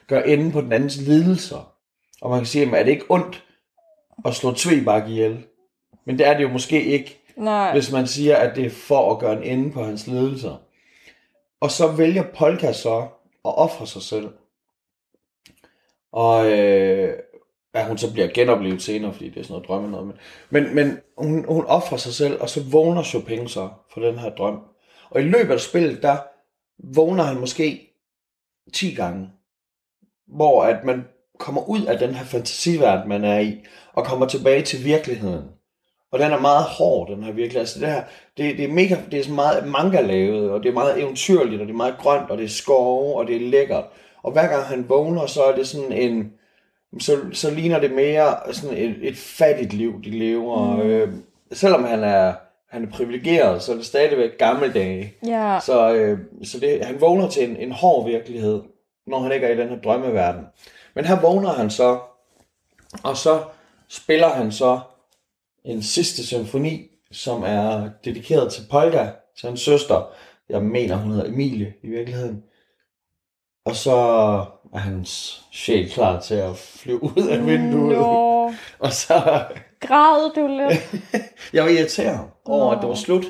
[0.06, 1.72] gøre enden på den andens lidelser.
[2.20, 3.44] Og man kan sige, at er det ikke ondt
[4.24, 5.44] at slå Tvebak ihjel?
[6.04, 7.72] Men det er det jo måske ikke, nej.
[7.72, 10.56] hvis man siger, at det er for at gøre en ende på hans lidelser.
[11.60, 12.98] Og så vælger Polka så
[13.44, 14.28] at ofre sig selv.
[16.12, 17.18] Og øh,
[17.78, 20.06] at hun så bliver genoplevet senere, fordi det er sådan noget drømme noget.
[20.06, 20.14] Men,
[20.50, 24.30] men, men hun, hun offrer sig selv, og så vågner Chopin så for den her
[24.30, 24.58] drøm.
[25.10, 26.16] Og i løbet af spillet, der
[26.94, 27.94] vågner han måske
[28.74, 29.28] 10 gange.
[30.26, 31.04] Hvor at man
[31.38, 35.44] kommer ud af den her fantasiverden, man er i, og kommer tilbage til virkeligheden.
[36.12, 37.60] Og den er meget hård, den her virkelighed.
[37.60, 38.02] Altså det her,
[38.36, 41.60] det, det er mega, det er så meget manga lavet, og det er meget eventyrligt,
[41.60, 43.84] og det er meget grønt, og det er skove, og det er lækkert.
[44.22, 46.32] Og hver gang han vågner, så er det sådan en,
[47.00, 50.76] så, så ligner det mere sådan et, et fattigt liv, de lever.
[50.76, 50.80] Mm.
[50.80, 51.12] Øh,
[51.52, 52.34] selvom han er,
[52.68, 55.14] han er privilegeret, så er det stadigvæk gamle dage.
[55.26, 55.58] Ja.
[55.64, 58.62] Så, øh, så det, han vågner til en, en hård virkelighed,
[59.06, 60.44] når han ikke er i den her drømmeverden.
[60.94, 61.98] Men her vågner han så,
[63.02, 63.42] og så
[63.88, 64.80] spiller han så
[65.64, 69.06] en sidste symfoni, som er dedikeret til Polka,
[69.38, 70.12] til hans søster.
[70.48, 72.42] Jeg mener, hun hedder Emilie i virkeligheden.
[73.64, 73.96] Og så
[74.74, 77.98] er hans sjæl klar til at flyve ud af vinduet.
[77.98, 79.44] Nå, Og så,
[79.80, 81.04] græd du lidt?
[81.54, 82.72] jeg var irriteret over, Nå.
[82.72, 83.24] at det var slut,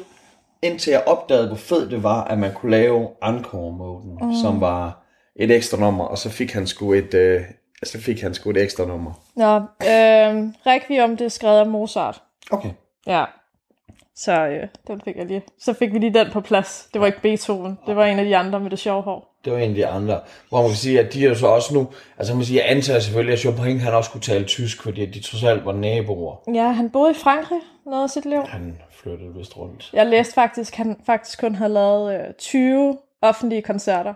[0.62, 4.34] indtil jeg opdagede, hvor fedt det var, at man kunne lave encore-moden, mm.
[4.42, 5.04] som var
[5.36, 7.42] et ekstra nummer, og så fik han sgu et, øh,
[7.84, 9.12] så fik han sgu et ekstra nummer.
[9.36, 12.22] Nå, øh, Requiem, det er skrevet af Mozart.
[12.50, 12.70] Okay.
[13.06, 13.24] Ja.
[14.18, 15.42] Så øh, den fik jeg lige.
[15.58, 16.88] Så fik vi lige den på plads.
[16.92, 17.78] Det var ikke Beethoven.
[17.86, 19.38] Det var en af de andre med det sjove hår.
[19.44, 20.20] Det var en af de andre.
[20.48, 21.88] Hvor man kan sige, at de er så også nu...
[22.18, 25.06] Altså man kan sige, jeg antager selvfølgelig, at Chopin han også kunne tale tysk, fordi
[25.06, 26.36] de trods alt var naboer.
[26.54, 28.42] Ja, han boede i Frankrig noget af sit liv.
[28.42, 29.90] Han flyttede vist rundt.
[29.92, 34.14] Jeg læste faktisk, at han faktisk kun havde lavet øh, 20 offentlige koncerter.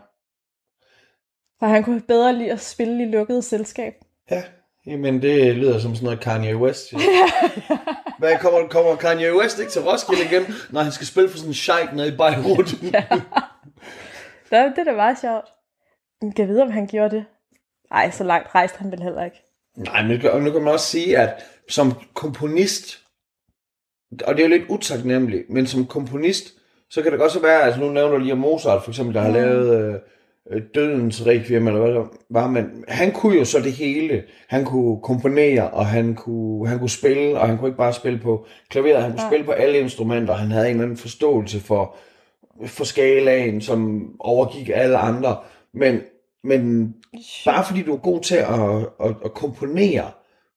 [1.58, 3.94] For han kunne bedre lide at spille i lukket selskab.
[4.30, 4.42] Ja,
[4.86, 6.92] jamen det lyder som sådan noget Kanye West.
[6.92, 6.98] Ja.
[8.18, 11.50] Hvad kommer, kommer Kanye West ikke til Roskilde igen, når han skal spille for sådan
[11.50, 12.72] en sheik nede i Beirut?
[12.92, 13.04] ja.
[14.50, 15.44] Det, er da meget sjovt.
[16.22, 17.24] Men Kan jeg vide, om han gjorde det?
[17.90, 19.36] Ej, så langt rejste han vel heller ikke.
[19.76, 20.10] Nej, men
[20.42, 21.34] nu kan- man også sige, at
[21.68, 22.98] som komponist,
[24.24, 26.44] og det er jo lidt utaknemmeligt, men som komponist,
[26.90, 29.20] så kan det godt så være, altså nu nævner du lige Mozart for eksempel, der
[29.20, 30.00] har lavet øh,
[30.74, 34.22] Dødens Requiem, eller hvad det var, men han kunne jo så det hele.
[34.48, 38.18] Han kunne komponere, og han kunne, han kunne spille, og han kunne ikke bare spille
[38.18, 39.28] på klaveret, han kunne Nej.
[39.28, 40.34] spille på alle instrumenter.
[40.34, 41.96] Han havde en eller anden forståelse for,
[42.66, 45.36] for skalaen, som overgik alle andre.
[45.74, 46.00] Men,
[46.44, 46.94] men
[47.44, 48.60] bare fordi du er god til at,
[49.08, 50.10] at, at komponere,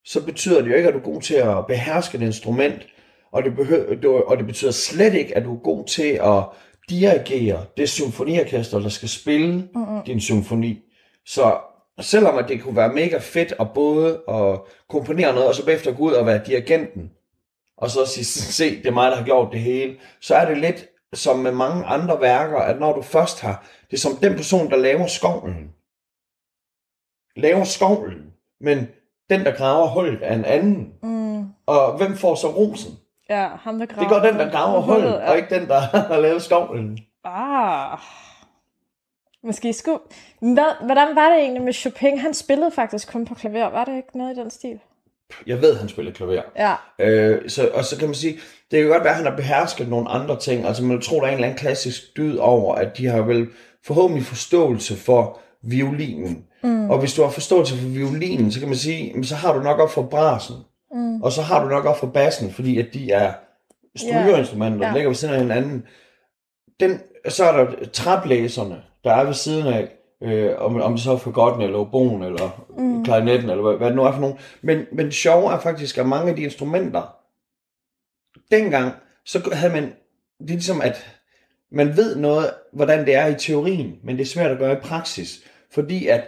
[0.04, 2.86] så betyder det jo ikke, at du er god til at beherske et instrument,
[3.32, 6.44] og det, behøver, og det betyder slet ikke, at du er god til at
[6.90, 10.02] dirigere det symfoniorkester, der skal spille mm-hmm.
[10.06, 10.82] din symfoni.
[11.26, 11.58] Så
[12.00, 15.92] selvom at det kunne være mega fedt at både at komponere noget, og så bagefter
[15.92, 17.10] gå ud og være dirigenten,
[17.76, 20.58] og så sige, se, det er mig, der har gjort det hele, så er det
[20.58, 24.34] lidt som med mange andre værker, at når du først har, det er som den
[24.34, 25.70] person, der laver skovlen,
[27.36, 28.88] laver skovlen, men
[29.30, 30.92] den, der graver hullet, er en anden.
[31.02, 31.44] Mm.
[31.66, 32.92] Og hvem får så rosen?
[33.30, 34.08] Ja, ham der Det graver.
[34.22, 35.30] gør den, der graver hullet, ja.
[35.30, 35.80] og ikke den, der
[36.12, 36.98] har lavet skovlen.
[37.24, 37.98] Ah.
[39.44, 39.98] Måske skulle...
[40.40, 42.18] Hvad, hvordan var det egentlig med Chopin?
[42.18, 43.70] Han spillede faktisk kun på klaver.
[43.70, 44.78] Var det ikke noget i den stil?
[45.46, 46.42] Jeg ved, han spiller klaver.
[46.56, 46.74] Ja.
[46.98, 48.38] Øh, så, og så kan man sige,
[48.70, 50.66] det kan godt være, at han har behersket nogle andre ting.
[50.66, 53.48] Altså man tror, der er en eller anden klassisk dyd over, at de har vel
[53.84, 56.44] forhåbentlig forståelse for violinen.
[56.62, 56.90] Mm.
[56.90, 59.78] Og hvis du har forståelse for violinen, så kan man sige, så har du nok
[59.78, 60.56] op for brasen.
[60.96, 61.22] Mm.
[61.22, 63.32] Og så har du nok op for bassen, fordi at de er
[63.96, 64.86] strygerinstrumenter, Ja.
[64.86, 65.86] der ligger ved siden af hinanden.
[66.80, 69.88] Den, så er der træblæserne, der er ved siden af,
[70.22, 73.04] øh, om, om det så er fagotten, eller oboen, eller mm.
[73.04, 74.38] klarinetten, eller hvad, hvad det nu er for nogen.
[74.62, 77.16] Men, men sjov er faktisk, at mange af de instrumenter,
[78.50, 78.92] dengang,
[79.24, 79.82] så havde man,
[80.40, 81.06] det er ligesom, at
[81.72, 84.80] man ved noget, hvordan det er i teorien, men det er svært at gøre i
[84.82, 86.24] praksis, fordi at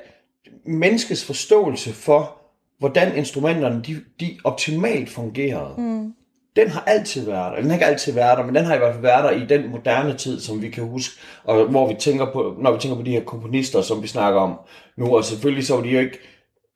[0.66, 2.37] menneskets forståelse for,
[2.78, 6.14] hvordan instrumenterne, de, de optimalt fungerede, mm.
[6.56, 7.60] den har altid været der.
[7.60, 9.46] Den har ikke altid været der, men den har i hvert fald været der i
[9.46, 12.96] den moderne tid, som vi kan huske, og hvor vi tænker på, når vi tænker
[12.96, 14.58] på de her komponister, som vi snakker om
[14.96, 16.18] nu, og selvfølgelig så var de jo ikke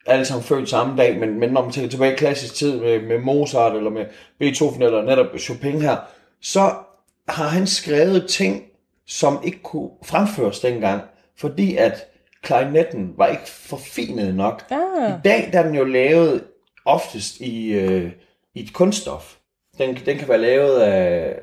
[0.07, 3.03] alle sammen født samme dag, men, men når man tænker tilbage i klassisk tid med,
[3.03, 4.05] med Mozart, eller med
[4.39, 5.97] Beethoven, eller netop Chopin her,
[6.41, 6.73] så
[7.29, 8.63] har han skrevet ting,
[9.07, 11.03] som ikke kunne fremføres dengang,
[11.39, 12.12] fordi at
[12.43, 14.63] klarinetten var ikke forfinet nok.
[14.71, 15.11] Ah.
[15.11, 16.45] I dag der er den jo lavet
[16.85, 18.11] oftest i, øh,
[18.55, 19.37] i et kunststof.
[19.79, 21.37] Den, den kan være lavet af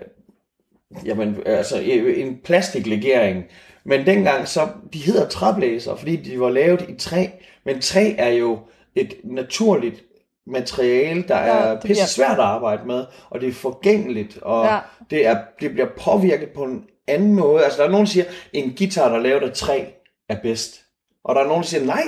[1.06, 1.80] jamen, altså,
[2.18, 3.44] en plastiklegering.
[3.84, 7.28] Men dengang så, de hedder træblæser, fordi de var lavet i træ.
[7.66, 8.60] Men træ er jo
[8.96, 10.04] et naturligt
[10.48, 14.80] materiale, der Ja, er pisse svært at arbejde med, og det er forgængeligt, og Ja.
[15.10, 17.64] det, er, det bliver påvirket på en anden måde.
[17.64, 19.86] Altså, der er nogen, der siger, en guitar, der er lavet af træ,
[20.30, 20.82] er bedst.
[21.30, 22.04] Og der er nogen, der siger, nej,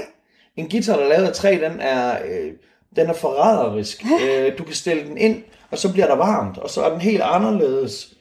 [0.56, 2.52] en guitar, der er lavet af træ, den er, øh,
[2.96, 4.04] den er forræderisk.
[4.24, 7.02] øh, du kan stille den ind, og så bliver der varmt, og så er den
[7.02, 8.14] helt anderledes.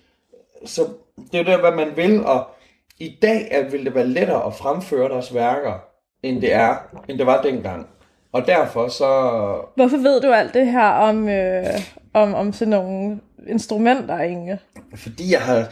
[0.64, 0.86] Så
[1.16, 2.46] det er jo der, hvad man vil, og
[2.98, 5.74] i dag er, vil det være lettere at fremføre deres værker,
[6.22, 6.76] end det er,
[7.08, 7.86] end det var dengang.
[8.32, 9.08] Og derfor så...
[9.76, 11.64] Hvorfor ved du alt det her om, øh,
[12.14, 14.58] om, om sådan nogle instrumenter, Inge?
[14.96, 15.68] Fordi jeg har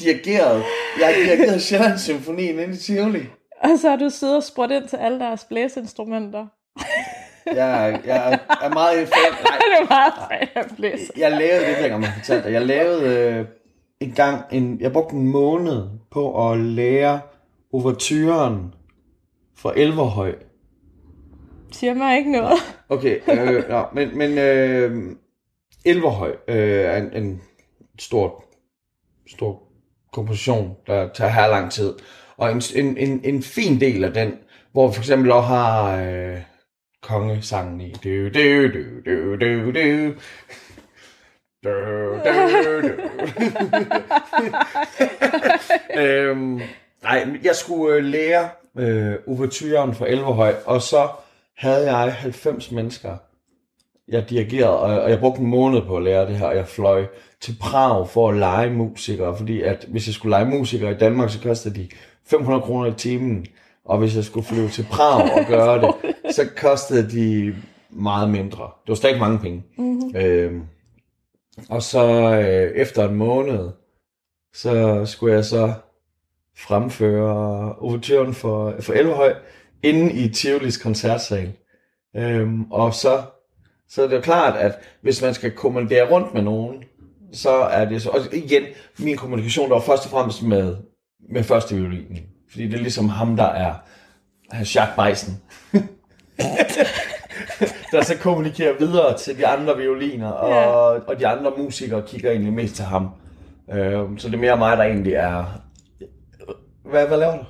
[0.00, 0.62] dirigeret,
[1.00, 3.22] jeg har dirigeret Sjællands Symfonien ind i Tivoli.
[3.72, 6.46] Og så har du siddet og spurgt ind til alle deres blæseinstrumenter.
[7.46, 9.32] Jeg, jeg er meget fan.
[9.44, 12.52] Nej, det er meget fan af jeg lavede det, dengang man fortalte dig.
[12.52, 13.46] Jeg lavede øh,
[14.00, 17.20] en gang, en, jeg brugte en måned på at lære
[17.72, 18.74] overturen
[19.56, 20.34] fra Elverhøj.
[21.72, 22.58] Siger mig ikke noget.
[22.88, 25.16] Okay, øh, ja, men, men øh,
[25.84, 27.42] Elverhøj øh, er en, en
[27.98, 28.44] stor,
[29.26, 29.62] stor
[30.12, 31.94] komposition, der tager her lang tid.
[32.36, 34.34] Og en, en, en, en fin del af den,
[34.72, 36.38] hvor vi for eksempel også har øh,
[37.02, 37.92] kongesangen i.
[38.04, 40.14] Du, du, du, du, du, du.
[41.64, 41.70] Du,
[42.24, 42.92] du, du.
[46.00, 46.60] øhm,
[47.02, 51.08] nej, jeg skulle øh, lære øh, overturen fra Elverhøj, og så
[51.56, 53.16] havde jeg 90 mennesker,
[54.08, 56.68] jeg dirigerede, og, og jeg brugte en måned på at lære det her, og jeg
[56.68, 57.06] fløj
[57.40, 61.30] til Prag for at lege musikere, fordi at hvis jeg skulle lege musikere i Danmark,
[61.30, 61.88] så kostede de
[62.38, 63.46] 500 kroner i timen,
[63.84, 67.54] og hvis jeg skulle flyve til Prag og gøre det, så kostede de
[67.90, 68.62] meget mindre.
[68.62, 69.62] Det var stadig mange penge.
[69.78, 70.16] Mm-hmm.
[70.16, 70.62] Øhm,
[71.68, 72.04] og så
[72.40, 73.70] øh, efter en måned,
[74.54, 75.72] så skulle jeg så
[76.56, 79.34] fremføre overturen for, for Elverhøj
[79.82, 81.52] inde i Tivolis koncertsal.
[82.16, 83.22] Øhm, og så,
[83.88, 86.84] så er det jo klart, at hvis man skal kommandere rundt med nogen,
[87.32, 88.10] så er det så...
[88.10, 88.62] Og igen,
[88.98, 90.76] min kommunikation der var først og fremmest med,
[91.30, 92.18] med første violinen.
[92.50, 93.74] Fordi det er ligesom ham, der er,
[94.52, 95.40] Jacques Beisen.
[97.92, 100.66] der så kommunikerer videre til de andre violiner, og, Ja.
[101.10, 103.08] og de andre musikere kigger egentlig mest til ham.
[103.72, 105.44] Øhm, så det er mere mig, der egentlig er...
[106.84, 107.44] Hvad, hvad laver du?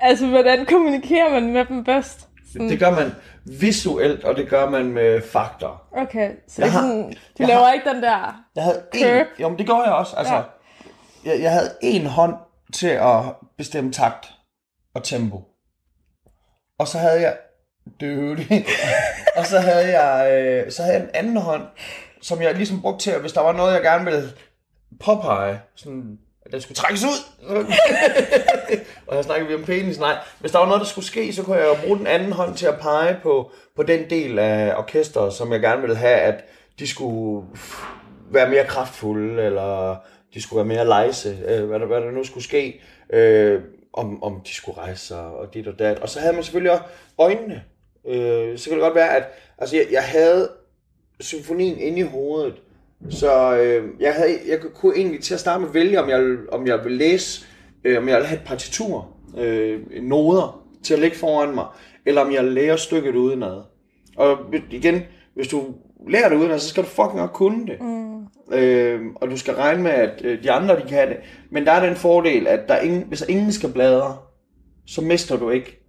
[0.00, 2.28] Altså, hvordan kommunikerer man med dem bedst?
[2.52, 3.12] Sådan, Det gør man
[3.60, 5.82] visuelt, og det gør man med fakter.
[5.92, 8.44] Okay, så Jeg det er har- sådan, du jeg laver har- ikke den der...
[8.56, 9.26] Jeg havde en, Curve.
[9.40, 10.16] jo, men det gjorde jeg også.
[10.16, 10.40] Altså, ja.
[11.24, 12.34] jeg, jeg havde en hånd
[12.72, 13.20] til at
[13.56, 14.26] bestemme takt
[14.94, 15.42] og tempo.
[16.78, 17.36] Og så havde jeg...
[18.00, 18.46] Dude.
[19.36, 21.62] og så havde jeg, øh, så havde jeg en anden hånd,
[22.22, 24.32] som jeg ligesom brugte til, at hvis der var noget, jeg gerne ville
[25.00, 27.46] påpege, sådan, at den skulle trækkes ud.
[29.06, 29.98] og her snakker vi om penis.
[29.98, 32.32] Nej, hvis der var noget, der skulle ske, så kunne jeg jo bruge den anden
[32.32, 36.18] hånd til at pege på, på den del af orkestret, som jeg gerne ville have,
[36.18, 36.44] at
[36.78, 37.46] de skulle
[38.30, 39.96] være mere kraftfulde, eller
[40.34, 42.80] de skulle være mere lejse, øh, hvad, der, hvad der nu skulle ske,
[43.12, 43.60] øh,
[43.92, 45.98] om, om de skulle rejse sig, og dit og dat.
[45.98, 46.84] Og så havde man selvfølgelig også
[47.18, 47.62] øjnene.
[48.08, 49.24] Øh, så kan det godt være, at
[49.58, 50.50] altså, jeg, jeg havde
[51.20, 52.54] symfonien inde i hovedet,
[53.10, 56.66] så øh, jeg, havde, jeg kunne egentlig til at starte med vælge, om jeg, om
[56.66, 57.46] jeg ville læse,
[57.84, 61.66] øh, om jeg ville have et partitur, øh, noder til at lægge foran mig,
[62.06, 63.62] eller om jeg lærer stykket udenad.
[64.16, 64.38] Og
[64.70, 65.02] igen,
[65.34, 65.74] hvis du
[66.08, 67.80] lærer det udenad, så skal du fucking godt kunne det.
[67.80, 68.04] Mm.
[68.52, 71.16] Øh, og du skal regne med, at øh, de andre, de kan det.
[71.50, 74.16] Men der er den fordel, at der er ingen, hvis der ingen skal bladre,
[74.86, 75.80] så mister du ikke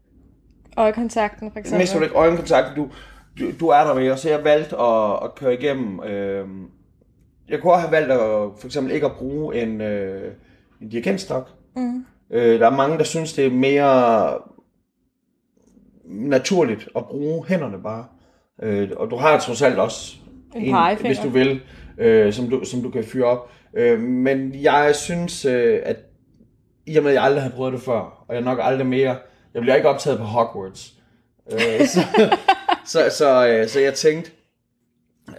[0.78, 1.80] Øjekontakten, for eksempel.
[1.80, 2.90] mister du ikke øjenkontakt, du,
[3.40, 6.04] du, du er der med, og så jeg valgt at, at køre igennem.
[6.04, 6.48] Øh,
[7.50, 8.20] jeg kunne også have valgt at,
[8.60, 10.34] for eksempel ikke at bruge en, øh,
[10.82, 11.50] en dirigentstok.
[11.76, 12.06] Mm.
[12.30, 14.38] Øh, der er mange, der synes, det er mere
[16.06, 18.06] naturligt at bruge hænderne bare.
[18.64, 20.16] Øh, og du har trods alt også
[20.56, 21.10] En pegefinger.
[21.10, 21.62] hvis du vil,
[21.98, 23.52] øh, som, du, som du kan fyre op.
[23.74, 25.98] Øh, men jeg synes, øh, at
[26.86, 29.16] i og med, at jeg aldrig har prøvet det før, og jeg nok aldrig mere,
[29.54, 30.94] jeg bliver ikke optaget på Hogwarts.
[31.52, 32.00] Øh, så,
[32.92, 34.32] så, så, øh, så jeg tænkte,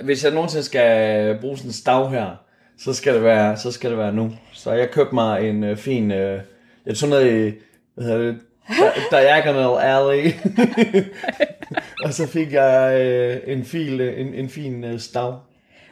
[0.05, 2.37] hvis jeg nogensinde skal bruge sådan en stav her,
[2.79, 4.33] så skal det være, så skal det være nu.
[4.53, 6.41] Så jeg købte mig en øh, fin, øh,
[6.87, 7.55] jeg tog ned i,
[7.95, 8.39] hvad hedder det,
[8.69, 10.33] Di- Diagonal Alley.
[12.05, 15.41] og så fik jeg øh, en, fil, øh, en, en fin øh, stav.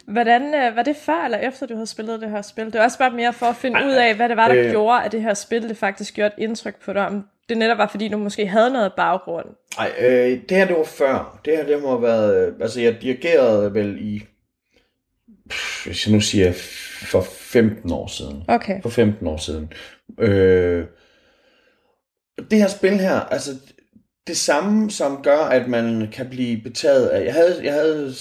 [0.07, 2.64] Hvordan, øh, var det før eller efter, du havde spillet det her spil?
[2.64, 4.70] Det var også bare mere for at finde ud af, hvad det var, der øh.
[4.70, 7.07] gjorde, at det her spil det faktisk gjorde et indtryk på dig.
[7.07, 9.47] Om det netop var, fordi du måske havde noget baggrund.
[9.79, 11.41] Nej, øh, det her det var før.
[11.45, 14.22] Det her det må have været, øh, altså jeg dirigerede vel i,
[15.51, 16.53] pff, hvis jeg nu siger
[17.03, 18.43] for 15 år siden.
[18.49, 18.83] Okay.
[18.83, 19.72] For 15 år siden.
[20.18, 20.85] Øh,
[22.51, 23.51] det her spil her, altså
[24.26, 28.14] det samme som gør, at man kan blive betaget af, jeg havde, jeg havde,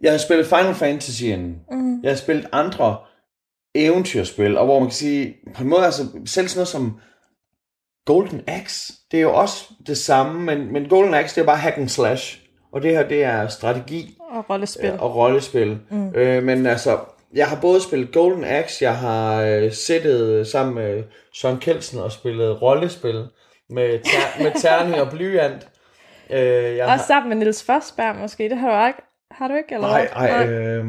[0.00, 1.60] jeg havde spillet Final Fantasy inden.
[1.70, 2.02] Mm.
[2.02, 2.96] Jeg har spillet andre
[3.74, 7.00] eventyrspil, og hvor man kan sige, på en måde, altså selv sådan noget som
[8.06, 11.56] Golden Axe, det er jo også det samme, men, men Golden Axe, det er bare
[11.56, 12.40] hack and slash,
[12.72, 14.84] og det her, det er strategi Og rollespil.
[14.84, 15.78] ja, og rollespil.
[15.90, 16.14] Mm.
[16.14, 16.98] Øh, men altså,
[17.34, 21.02] jeg har både spillet Golden Axe, jeg har øh, sættet sammen med
[21.34, 23.26] Søren Kelsen og spillet rollespil
[23.70, 25.68] med, ter- med terning og blyant.
[26.30, 28.48] Øh, jeg Også sammen med Nils Forsberg måske.
[28.48, 30.84] Det har du ikke, har du ikke eller Nej, nej, øh,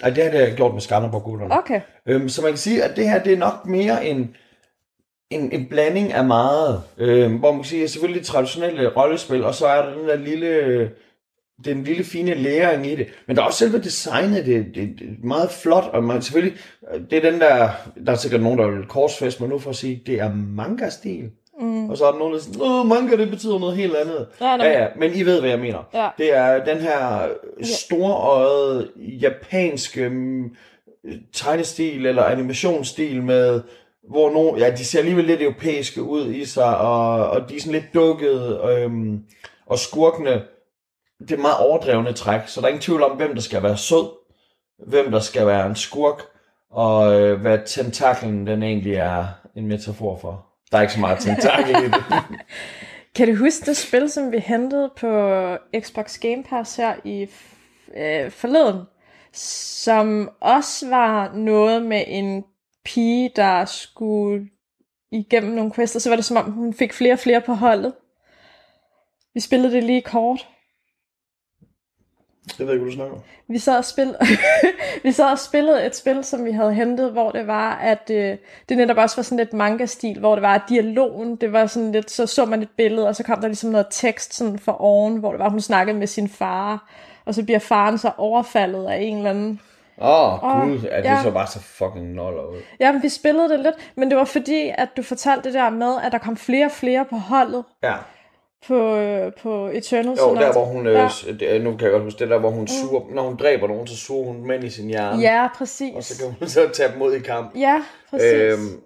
[0.00, 1.58] nej, det har jeg gjort med Skanderborg-gutterne.
[1.58, 1.80] Okay.
[2.08, 4.36] Øhm, så man kan sige, at det her, det er nok mere en,
[5.30, 6.82] en, en blanding af meget.
[6.98, 10.16] Øhm, hvor man kan sige, at selvfølgelig traditionelle rollespil, og så er der den der
[10.16, 10.90] lille,
[11.64, 13.06] den lille fine læring i det.
[13.26, 16.58] Men der er også selve designet, det, det, det er meget flot, og man selvfølgelig,
[17.10, 17.68] det er den der,
[18.06, 21.30] der er sikkert nogen, der vil korsfest mig nu for at sige, det er manga-stil.
[21.60, 21.90] Mm.
[21.90, 24.26] Og så er der nogen, der siger, Åh, manga, det betyder noget helt andet.
[24.40, 25.88] Ja, ja, ja, men I ved, hvad jeg mener.
[25.94, 26.08] Ja.
[26.18, 27.28] Det er den her
[27.62, 30.54] storøjet japanske mm,
[31.32, 33.60] tegnestil eller animationsstil med,
[34.08, 37.60] hvor nogen, ja, de ser alligevel lidt europæiske ud i sig, og, og de er
[37.60, 39.20] sådan lidt dukket, øhm,
[39.66, 40.42] og skurkene,
[41.28, 43.76] det er meget overdrevne træk, så der er ingen tvivl om, hvem der skal være
[43.76, 44.10] sød,
[44.86, 46.22] hvem der skal være en skurk,
[46.70, 50.46] og øh, hvad tentaklen den egentlig er en metafor for.
[50.72, 51.94] Der er ikke så meget tentakel i det.
[53.16, 55.10] Kan du huske det spil, som vi hentede på
[55.80, 57.26] Xbox Game Pass her i
[57.96, 58.82] øh, forleden?
[59.32, 62.44] Som også var noget med en
[62.84, 64.48] pige, der skulle
[65.12, 67.54] igennem nogle quests, og så var det som om, hun fik flere og flere på
[67.54, 67.94] holdet.
[69.34, 70.48] Vi spillede det lige kort.
[72.58, 73.22] Jeg ved ikke, hvad du snakker om.
[73.48, 74.16] Vi sad, og spil...
[75.04, 78.36] vi sad og spillede et spil, som vi havde hentet, hvor det var, at øh,
[78.68, 81.92] det netop også var sådan lidt manga-stil, hvor det var, at dialogen, det var sådan
[81.92, 84.72] lidt, så så man et billede, og så kom der ligesom noget tekst sådan for
[84.72, 86.88] oven, hvor det var, hun snakkede med sin far,
[87.24, 89.60] og så bliver faren så overfaldet af en eller anden.
[90.00, 91.22] Åh, oh, gud, ja, det ja.
[91.22, 92.56] så bare så fucking noller ud.
[92.80, 95.70] Ja, men vi spillede det lidt, men det var fordi, at du fortalte det der
[95.70, 97.94] med, at der kom flere og flere på holdet Ja.
[98.66, 100.16] På, øh, på Eternal.
[100.18, 100.94] Jo, der hvor hun, øh,
[101.40, 101.58] Ja.
[101.58, 103.96] nu kan jeg godt huske, det der hvor hun suger, når hun dræber nogen, så
[103.96, 105.22] suger hun dem ind i sin hjerne.
[105.22, 105.92] Ja, præcis.
[105.96, 107.56] Og så kan hun så tage dem ud i kamp.
[107.56, 108.32] Ja, præcis.
[108.32, 108.80] Øhm,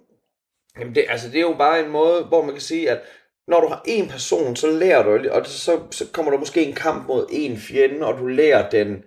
[0.81, 2.99] jamen det, altså det er jo bare en måde, hvor man kan sige, at
[3.49, 6.75] når du har en person, så lærer du, og så, så kommer der måske en
[6.75, 9.03] kamp mod en fjende, og du lærer den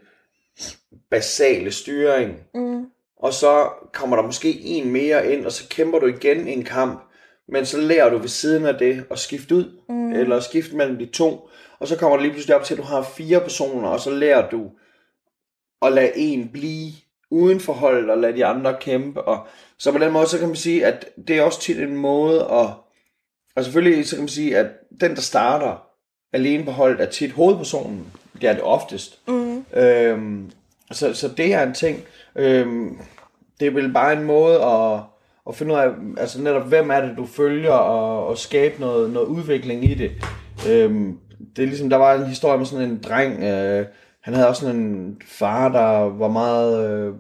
[1.12, 2.34] basale styring.
[2.54, 2.86] Mm.
[3.20, 7.04] Og så kommer der måske en mere ind, og så kæmper du igen en kamp,
[7.52, 10.12] men så lærer du ved siden af det at skifte ud, mm.
[10.12, 11.50] eller skifte mellem de to.
[11.80, 14.12] Og så kommer det lige pludselig op til, at du har fire personer, og så
[14.12, 14.72] lærer du
[15.82, 16.92] at lade en blive
[17.32, 19.22] uden for holdet, og lade de andre kæmpe.
[19.22, 19.48] Og
[19.78, 22.42] så på den måde, så kan man sige, at det er også tit en måde
[22.42, 22.68] at...
[23.56, 24.68] Og selvfølgelig så kan man sige, at
[25.02, 25.84] den, der starter
[26.34, 28.08] alene på holdet, er tit hovedpersonen.
[28.42, 29.20] Det er det oftest.
[29.28, 29.66] Mm.
[29.74, 30.52] Øhm,
[30.92, 32.04] så, så det er en ting.
[32.36, 32.98] Øhm,
[33.60, 35.00] det er vel bare en måde at,
[35.50, 39.10] at finde ud af, altså netop, hvem er det, du følger, og, og skabe noget,
[39.10, 40.12] noget udvikling i det.
[40.70, 41.18] Øhm,
[41.56, 43.86] det er ligesom, der var en historie med sådan en dreng, øh,
[44.22, 47.14] han havde også sådan en far, der var meget, øh,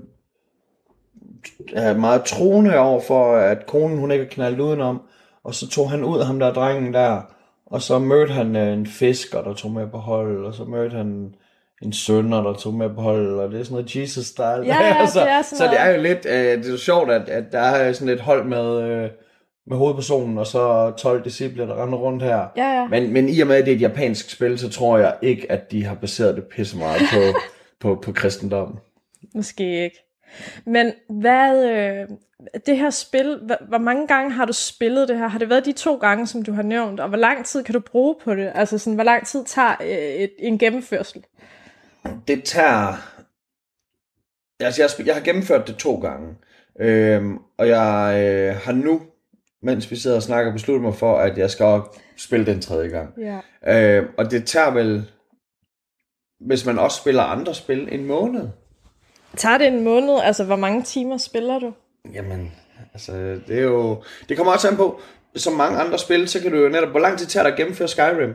[1.89, 5.01] øh, meget troende over for, at konen hun ikke knaldt udenom,
[5.43, 7.21] og så tog han ud af ham der drengen der,
[7.65, 10.97] og så mødte han øh, en fisker, der tog med på hold, og så mødte
[10.97, 11.35] han
[11.81, 14.43] en sønner, der tog med på hold, og det er sådan noget Jesus-style.
[14.43, 16.77] Ja, ja, så, det er sådan så det er jo lidt, øh, det er jo
[16.77, 19.09] sjovt, at, at der er sådan et hold med, øh,
[19.67, 22.47] med hovedpersonen, og så 12 disciple, der render rundt her.
[22.57, 22.87] Ja, ja.
[22.87, 25.51] Men, men i og med, at det er et japansk spil, så tror jeg ikke,
[25.51, 27.39] at de har baseret det pisse meget på,
[27.81, 28.79] på, på kristendommen.
[29.35, 29.97] Måske ikke.
[30.65, 32.07] Men hvad, øh,
[32.65, 35.27] det her spil, hvor, hvor mange gange har du spillet det her?
[35.27, 36.99] Har det været de to gange, som du har nævnt?
[36.99, 38.51] Og hvor lang tid kan du bruge på det?
[38.55, 41.23] Altså sådan, hvor lang tid tager øh, et, en gennemførsel?
[42.27, 42.93] Det tager...
[44.59, 46.35] Altså, jeg, jeg har gennemført det to gange.
[46.79, 49.01] Øhm, og jeg øh, har nu,
[49.61, 51.81] mens vi sidder og snakker, besluttet mig for, at jeg skal
[52.17, 53.13] spille den tredje gang.
[53.65, 53.99] Ja.
[53.99, 55.11] Øh, og det tager vel,
[56.39, 58.47] hvis man også spiller andre spil, en måned.
[59.37, 60.19] Tager det en måned?
[60.23, 61.73] Altså, hvor mange timer spiller du?
[62.13, 62.53] Jamen,
[62.93, 63.13] altså,
[63.47, 64.03] det er jo...
[64.29, 65.01] Det kommer også an på,
[65.35, 66.89] som mange andre spil, så kan du jo netop...
[66.89, 68.33] Hvor lang tid tager det at gennemføre Skyrim?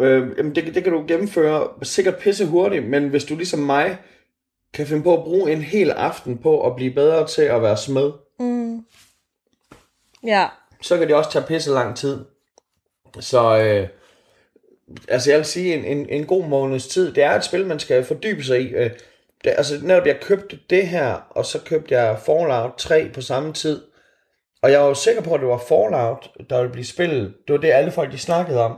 [0.00, 3.98] Øh, jamen, det, det kan du gennemføre sikkert pisse hurtigt, men hvis du ligesom mig
[4.74, 7.76] kan finde på at bruge en hel aften på at blive bedre til at være
[7.76, 8.84] smed, Mm.
[10.26, 10.48] Ja.
[10.82, 12.24] så kan det også tage pisse lang tid.
[13.20, 13.88] Så øh,
[15.08, 17.78] altså jeg vil sige, en, en, en god måneds tid, det er et spil, man
[17.78, 18.68] skal fordybe sig i.
[18.68, 18.90] Øh,
[19.44, 23.52] det, altså netop jeg købte det her, og så købte jeg Fallout 3 på samme
[23.52, 23.82] tid.
[24.62, 27.34] Og jeg var jo sikker på, at det var Fallout, der ville blive spillet.
[27.46, 28.76] Det var det, alle folk de snakkede om.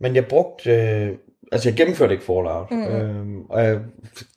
[0.00, 0.70] Men jeg brugte...
[0.70, 1.16] Øh,
[1.52, 2.70] altså jeg gennemførte ikke Fallout.
[2.70, 2.84] Mm.
[2.84, 3.80] Øh, og jeg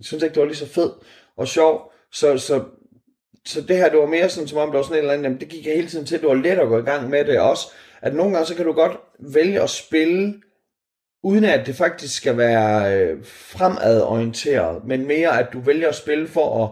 [0.01, 0.91] synes ikke, det var lige så fed
[1.37, 1.91] og sjov.
[2.11, 2.63] Så, så
[3.45, 5.23] så det her, det var mere sådan, som om det var sådan et eller andet,
[5.23, 7.25] jamen, det gik jeg hele tiden til, det var let at gå i gang med
[7.25, 7.67] det også.
[8.01, 10.33] At nogle gange, så kan du godt vælge at spille,
[11.23, 16.27] uden at det faktisk skal være øh, fremadorienteret, men mere at du vælger at spille
[16.27, 16.69] for at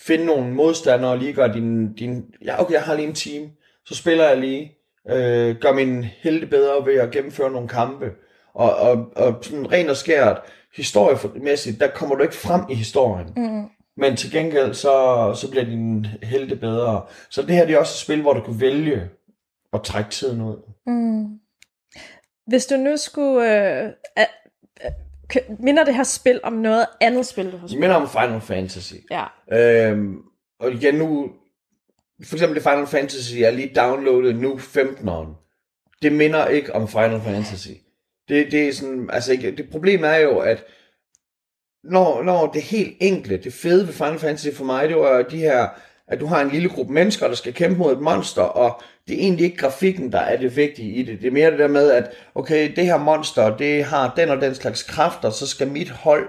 [0.00, 3.50] finde nogle modstandere og lige gøre din, din ja okay, jeg har lige en team,
[3.86, 4.72] så spiller jeg lige,
[5.10, 8.10] øh, gør min helte bedre ved at gennemføre nogle kampe.
[8.54, 10.40] Og, og, og sådan rent og skært,
[10.76, 13.26] historiemæssigt, der kommer du ikke frem i historien.
[13.36, 13.64] Mm.
[13.96, 17.02] Men til gengæld, så, så bliver din helte bedre.
[17.30, 19.08] Så det her det er også et spil, hvor du kan vælge
[19.72, 20.56] at trække tiden ud.
[20.86, 21.38] Mm.
[22.46, 23.68] Hvis du nu skulle...
[23.82, 24.24] Øh, øh,
[24.84, 27.80] øh, minder det her spil om noget andet spil, du har spillet?
[27.80, 28.94] minder om Final Fantasy.
[29.10, 29.24] Ja.
[29.52, 30.16] Øhm,
[30.60, 31.30] og igen nu,
[32.24, 35.44] for eksempel det Final Fantasy, jeg lige downloadet nu 15'eren.
[36.02, 37.70] Det minder ikke om Final Fantasy.
[38.28, 40.64] Det, det er sådan, altså ikke, det problem er jo, at
[41.84, 45.38] når, når det helt enkle, det fede ved Final Fantasy for mig, det var de
[45.38, 45.68] her,
[46.08, 49.14] at du har en lille gruppe mennesker, der skal kæmpe mod et monster, og det
[49.14, 51.20] er egentlig ikke grafikken, der er det vigtige i det.
[51.20, 54.40] Det er mere det der med, at okay, det her monster, det har den og
[54.40, 56.28] den slags kræfter, så skal mit hold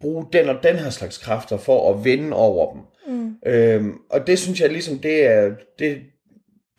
[0.00, 2.82] bruge den og den her slags kræfter for at vinde over dem.
[3.06, 3.36] Mm.
[3.46, 6.02] Øhm, og det synes jeg ligesom, det er det,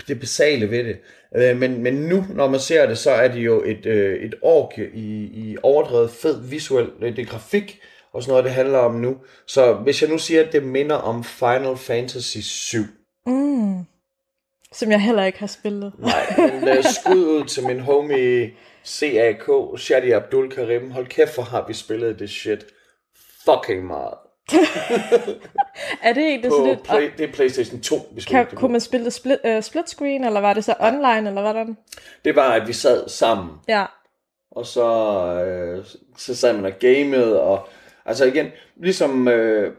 [0.07, 0.97] det basale ved det.
[1.35, 4.35] Øh, men, men nu, når man ser det, så er det jo et, øh, et
[4.41, 7.79] orke i, i overdrevet fed visuel, det er grafik,
[8.13, 9.17] og sådan noget, det handler om nu.
[9.47, 12.81] Så hvis jeg nu siger, at det minder om Final Fantasy 7,
[13.27, 13.85] Mm.
[14.71, 15.93] Som jeg heller ikke har spillet.
[15.99, 18.53] Nej, men uh, skud ud til min homie
[18.85, 20.91] CAK, Shadi Abdul Karim.
[20.91, 22.65] Hold kæft, hvor har vi spillet det shit
[23.45, 24.13] fucking meget.
[26.03, 26.83] Er det egentlig På sådan lidt...
[26.83, 29.89] play, det er Playstation 2, vi Kan, det kunne man spille det split, uh, split
[29.89, 31.77] screen, eller var det så online, eller hvordan?
[32.25, 33.85] Det var, at vi sad sammen, Ja.
[34.51, 34.83] og så,
[35.43, 35.85] øh,
[36.17, 37.67] så sad man og gamede, og
[38.05, 39.73] altså igen, ligesom øh,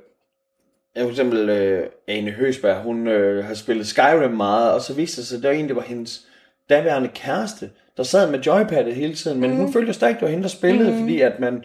[0.99, 5.29] for eksempel øh, Ane Høsberg, hun øh, har spillet Skyrim meget, og så viste det
[5.29, 6.27] sig, at det var egentlig var hendes
[6.71, 9.57] daværende kæreste, der sad med joypadet hele tiden, men mm.
[9.57, 10.99] hun følte jo stadig, det var hende, der spillede, mm.
[10.99, 11.64] fordi at man,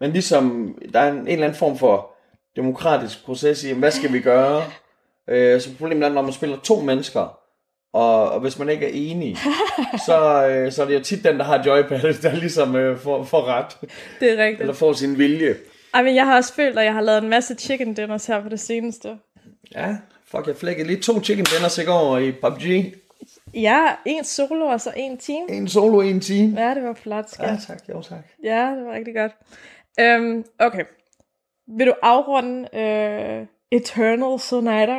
[0.00, 2.11] man ligesom, der er en, en eller anden form for
[2.56, 4.62] demokratisk proces i, hvad skal vi gøre?
[5.28, 7.38] Øh, så problemet er, når man spiller to mennesker,
[7.92, 9.36] og, og hvis man ikke er enig,
[10.06, 13.24] så, øh, så er det jo tit den, der har joypadet, der ligesom øh, får,
[13.24, 13.76] får ret,
[14.20, 14.60] Det er rigtigt.
[14.60, 15.56] eller får sin vilje.
[15.94, 18.42] Ej, men jeg har også følt, at jeg har lavet en masse chicken dinners her
[18.42, 19.08] på det seneste.
[19.74, 19.96] Ja,
[20.30, 22.94] fuck, jeg flækkede lige to chicken dinners i går i PUBG.
[23.54, 25.46] Ja, en solo og så en team.
[25.48, 26.54] En solo, en team.
[26.58, 27.46] Ja, det var flot, skat.
[27.48, 28.18] Ja, tak, jo tak.
[28.44, 29.32] Ja, det var rigtig godt.
[30.00, 30.84] Øhm, okay.
[31.78, 34.96] Vil du afrunde øh, Eternal Sonata?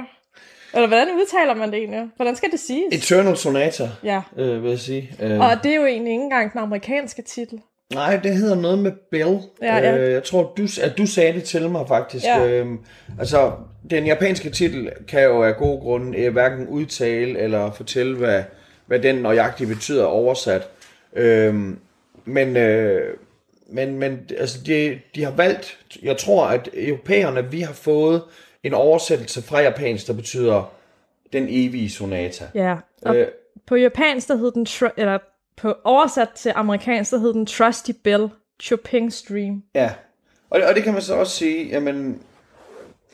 [0.74, 2.10] Eller hvordan udtaler man det egentlig?
[2.16, 2.96] Hvordan skal det siges?
[3.12, 4.22] Eternal Sonata, ja.
[4.38, 5.16] øh, vil jeg sige.
[5.22, 7.60] Øh, Og det er jo egentlig ikke engang den amerikanske titel.
[7.94, 9.40] Nej, det hedder noget med Bill.
[9.62, 9.98] Ja, ja.
[9.98, 12.26] Øh, jeg tror, du, at du sagde det til mig faktisk.
[12.26, 12.48] Ja.
[12.48, 12.80] Øhm,
[13.20, 13.52] altså,
[13.90, 18.44] den japanske titel kan jo af gode grunde øh, hverken udtale eller fortælle, hvad,
[18.86, 20.70] hvad den nøjagtigt betyder oversat.
[21.16, 21.80] Øhm,
[22.26, 23.18] men, øh,
[23.74, 28.22] men, men altså, de, de har valgt, jeg tror, at europæerne, vi har fået
[28.64, 30.74] en oversættelse fra japansk, der betyder
[31.34, 32.46] den evige sonata.
[32.56, 32.76] Ja.
[33.02, 33.28] Og Øh,
[33.68, 34.68] på japansk, der hed den,
[34.98, 35.18] eller
[35.58, 38.30] på oversat til amerikansk, der hed den Trusty Bell
[38.62, 39.64] Chopin Stream.
[39.76, 39.92] Ja,
[40.50, 42.22] og, og det kan man så også sige, jamen,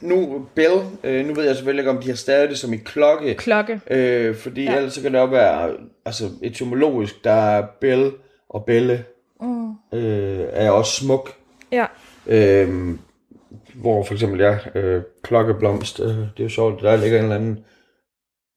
[0.01, 2.77] nu Bell, øh, nu ved jeg selvfølgelig ikke, om de har stadig det som i
[2.77, 3.81] klokke, Klokke.
[3.89, 4.75] øh, fordi ja.
[4.75, 8.11] ellers så kan det jo være, altså etymologisk, der er Bell
[8.49, 9.03] og Belle,
[9.41, 9.69] Mm.
[9.93, 11.33] øh, er også smuk,
[11.71, 11.85] Ja.
[12.27, 12.97] øh,
[13.75, 17.35] hvor for eksempel, ja, øh, klokkeblomst, øh, det er jo sjovt, der ligger en eller
[17.35, 17.65] anden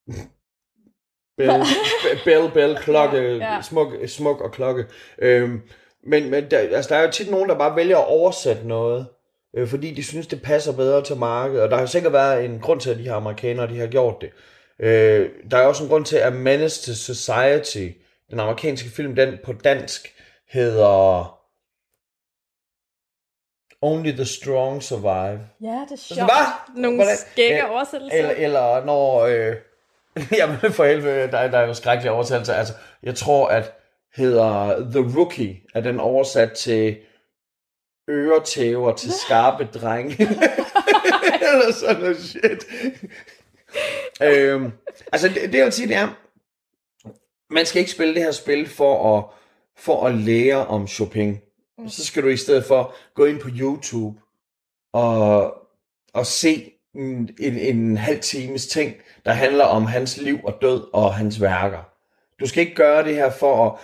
[1.39, 1.65] Bell,
[2.25, 3.63] bell, bell, klokke, Ja, ja.
[3.63, 4.85] Smuk, smuk og klokke.
[5.19, 5.61] Øhm,
[6.07, 9.07] men men der, altså, der er jo tit nogen, der bare vælger at oversætte noget,
[9.57, 11.63] øh, fordi de synes, det passer bedre til markedet.
[11.63, 14.15] Og der har sikkert været en grund til, at de her amerikanere de har gjort
[14.21, 14.31] det.
[14.81, 17.99] Øh, der er også en grund til, at Menace to Society,
[18.31, 20.15] den amerikanske film, den på dansk
[20.53, 21.39] hedder
[23.83, 25.41] Only the Strong Survive.
[25.61, 26.21] Ja, det er sjovt.
[26.21, 26.81] hvad?
[26.83, 28.19] Nogle Hvordan- skægge oversættelser.
[28.19, 29.21] Eller, eller når...
[29.21, 29.57] Øh,
[30.39, 32.55] jamen for helvede, der, der er jo skrækkelige oversættelser.
[32.55, 33.73] Altså, jeg tror, at
[34.15, 36.99] hedder The Rookie, er den oversat til
[38.11, 40.23] øretæver til skarpe drenge.
[41.53, 42.67] eller sådan noget shit.
[44.29, 44.73] øhm,
[45.13, 46.09] altså, det, det jeg vil sige, det er,
[47.51, 49.25] man skal ikke spille det her spil for at,
[49.77, 51.39] for at lære om Chopin.
[51.89, 54.21] Så skal du i stedet for gå ind på YouTube
[54.93, 55.55] og,
[56.15, 58.95] og se en, en, en halv times ting,
[59.25, 61.89] der handler om hans liv og død og hans værker.
[62.41, 63.79] Du skal ikke gøre det her for at,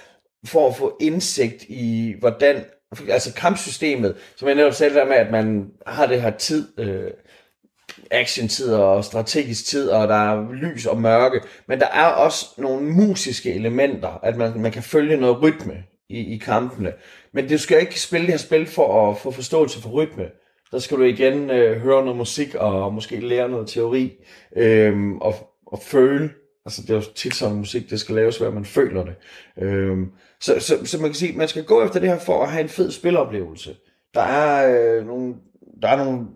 [0.49, 2.65] for at få indsigt i, hvordan,
[3.09, 7.11] altså kampsystemet, som jeg netop sagde der med, at man har det her tid, øh,
[8.11, 12.93] action-tid og strategisk tid, og der er lys og mørke, men der er også nogle
[12.93, 16.93] musiske elementer, at man, man kan følge noget rytme i, i kampene.
[17.33, 20.25] Men du skal ikke spille det her spil for at få forståelse for rytme.
[20.73, 24.13] Der skal du igen øh, høre noget musik og måske lære noget teori
[24.57, 25.35] øh, og,
[25.67, 26.31] og føle.
[26.67, 29.15] Altså det er jo tit sådan musik, det skal laves, hvad man føler det.
[29.65, 29.99] Øh,
[30.41, 32.63] så, så, så man kan sige, man skal gå efter det her for at have
[32.63, 33.77] en fed spiloplevelse.
[34.15, 35.35] Der er øh, nogle,
[35.83, 36.27] der er nogle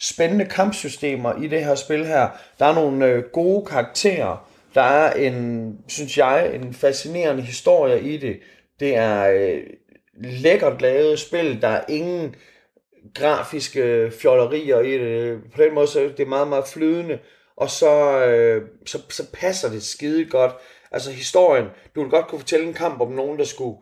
[0.00, 2.28] spændende kampsystemer i det her spil her.
[2.58, 4.50] Der er nogle øh, gode karakterer.
[4.74, 8.40] Der er en, synes jeg, en fascinerende historie i det.
[8.80, 9.62] Det er øh,
[10.14, 11.62] lækkert lavet spil.
[11.62, 12.34] Der er ingen
[13.14, 15.38] grafiske fjollerier i det.
[15.54, 17.18] På den måde så er det meget, meget flydende.
[17.56, 20.52] Og så, øh, så, så passer det skide godt.
[20.90, 23.78] Altså historien, du vil godt kunne fortælle en kamp om nogen, der skulle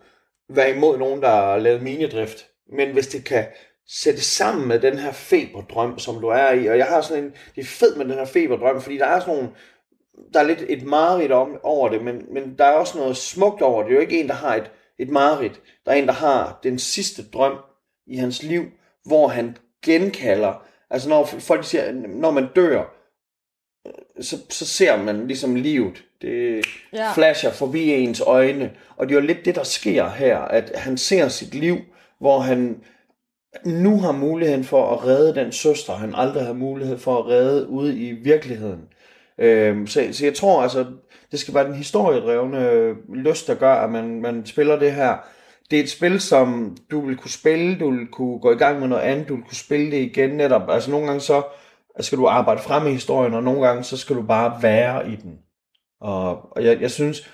[0.49, 2.47] være imod nogen, der lavede minedrift.
[2.77, 3.47] Men hvis det kan
[3.89, 7.33] sætte sammen med den her feberdrøm, som du er i, og jeg har sådan en,
[7.55, 9.51] det er fedt med den her feberdrøm, fordi der er sådan nogle,
[10.35, 13.63] der er lidt et mareridt om, over det, men, men der er også noget smukt
[13.63, 13.89] over det.
[13.89, 15.61] Det er jo ikke en, der har et, et mareridt.
[15.87, 17.57] Der er en, der har den sidste drøm
[18.07, 18.65] i hans liv,
[19.05, 22.85] hvor han genkalder, altså når folk siger, når man dør,
[24.21, 26.05] så, så ser man ligesom livet.
[26.23, 27.13] Det Ja.
[27.13, 28.73] flasher forbi ens øjne.
[28.97, 31.77] Og det er jo lidt det, der sker her, at han ser sit liv,
[32.19, 32.85] hvor han
[33.65, 37.69] nu har muligheden for at redde den søster, han aldrig har mulighed for at redde
[37.69, 38.81] ude i virkeligheden.
[39.39, 40.87] Øhm, så, så jeg tror altså,
[41.31, 45.17] det skal være den historiedrevne øh, lyst, der gør, at man, man spiller det her.
[45.71, 48.81] Det er et spil, som du vil kunne spille, du vil kunne gå i gang
[48.81, 50.71] med noget andet, du vil kunne spille det igen netop.
[50.71, 51.43] Altså nogle gange så
[52.01, 55.17] skal du arbejde frem i historien, og nogle gange så skal du bare være i
[55.17, 55.39] den.
[56.01, 57.31] Og, og jeg, jeg synes,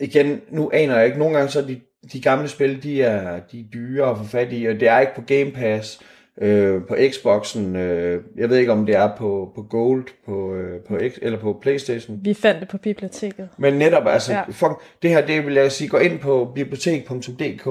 [0.00, 1.80] igen, nu aner jeg ikke, nogle gange så er de,
[2.12, 5.00] de gamle spil, de er, de er dyre at få fat i, og det er
[5.00, 6.00] ikke på Game Pass,
[6.40, 10.80] øh, på Xboxen, øh, jeg ved ikke om det er på, på Gold, på, øh,
[10.88, 12.18] på X, eller på Playstation.
[12.22, 13.48] Vi fandt det på biblioteket.
[13.58, 14.42] Men netop, altså, Ja.
[14.50, 14.72] fuck,
[15.02, 17.66] det her, det vil jeg sige, gå ind på bibliotek.dk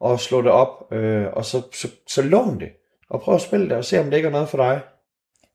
[0.00, 2.68] og slå det op, øh, og så, så, så lån det,
[3.10, 4.80] og prøv at spille det, og se om det ikke er noget for dig.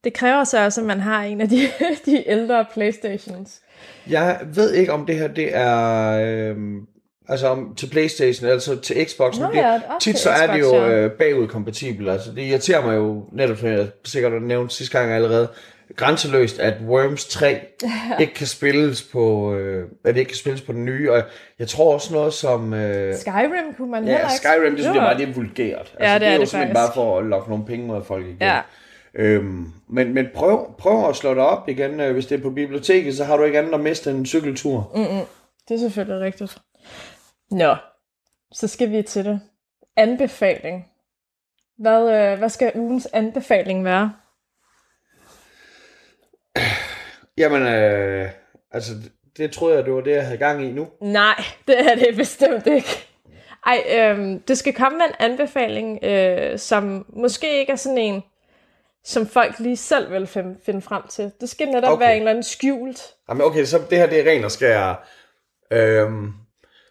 [0.04, 1.60] Det kræver så også, at man har en af de,
[2.06, 3.62] de ældre Playstations.
[4.10, 6.12] Jeg ved ikke, om det her, det er...
[6.52, 6.58] Øh,
[7.30, 9.40] altså om, til Playstation, altså til Xbox.
[9.40, 10.90] Nå men ja, det, også tit så er det jo ja.
[10.90, 12.10] øh, bagudkompatibelt.
[12.10, 15.48] Altså det irriterer mig jo netop, som jeg sikkert har nævnt sidste gang allerede,
[15.96, 17.60] grænseløst, at Worms 3
[18.20, 21.12] ikke kan spilles på, øh, at det ikke kan spilles på den nye.
[21.12, 21.22] Og
[21.60, 22.74] jeg tror også noget som...
[22.74, 24.36] Øh, Skyrim kunne man heller Ja, ikke.
[24.36, 25.80] Skyrim, det synes jeg bare, det er vulgært.
[25.80, 26.96] Altså, Ja, det det er er jo det simpelthen faktisk.
[26.96, 28.38] bare for at lokke nogle penge ud af folk igen.
[28.42, 28.60] Ja.
[29.16, 32.50] Øhm, men, men prøv, prøv at slå det op igen, øh, hvis det er på
[32.50, 34.92] biblioteket, så har du ikke andet at miste en cykeltur.
[34.96, 35.26] Mm-mm.
[35.70, 36.58] Det er selvfølgelig rigtigt.
[37.52, 37.76] Nå,
[38.52, 39.42] så skal vi til det.
[39.96, 40.88] Anbefaling.
[41.78, 44.14] Hvad, øh, hvad skal ugens anbefaling være?
[47.38, 48.30] Jamen, øh,
[48.72, 48.92] altså,
[49.38, 50.88] det, troede jeg, det var det, jeg havde gang i nu.
[51.02, 52.90] Nej, det er det bestemt ikke.
[53.66, 58.24] Ej, øhm, det skal komme med en anbefaling, øh, som måske ikke er sådan en,
[59.04, 60.28] som folk lige selv vil
[60.66, 61.32] finde, frem til.
[61.42, 62.06] Det skal netop okay.
[62.06, 63.02] Være en eller anden skjult.
[63.30, 65.08] Jamen, okay, så det her, det er ren og skær.
[65.72, 66.34] Øhm,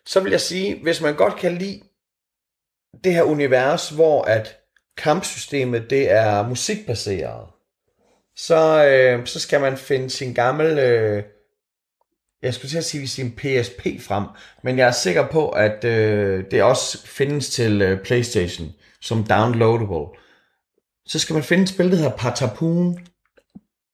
[0.08, 1.82] så vil jeg sige, hvis man godt kan lide
[3.04, 4.56] det her univers, hvor at
[4.96, 7.46] kampsystemet, det er musikbaseret,
[8.36, 11.22] så, øh, så skal man finde sin gamle, øh,
[12.42, 14.24] jeg skulle til at sige sin PSP frem,
[14.62, 18.68] men jeg er sikker på, at øh, det også findes til øh, Playstation
[19.00, 20.18] som downloadable.
[21.06, 23.06] Så skal man finde et spil, der hedder Patapon.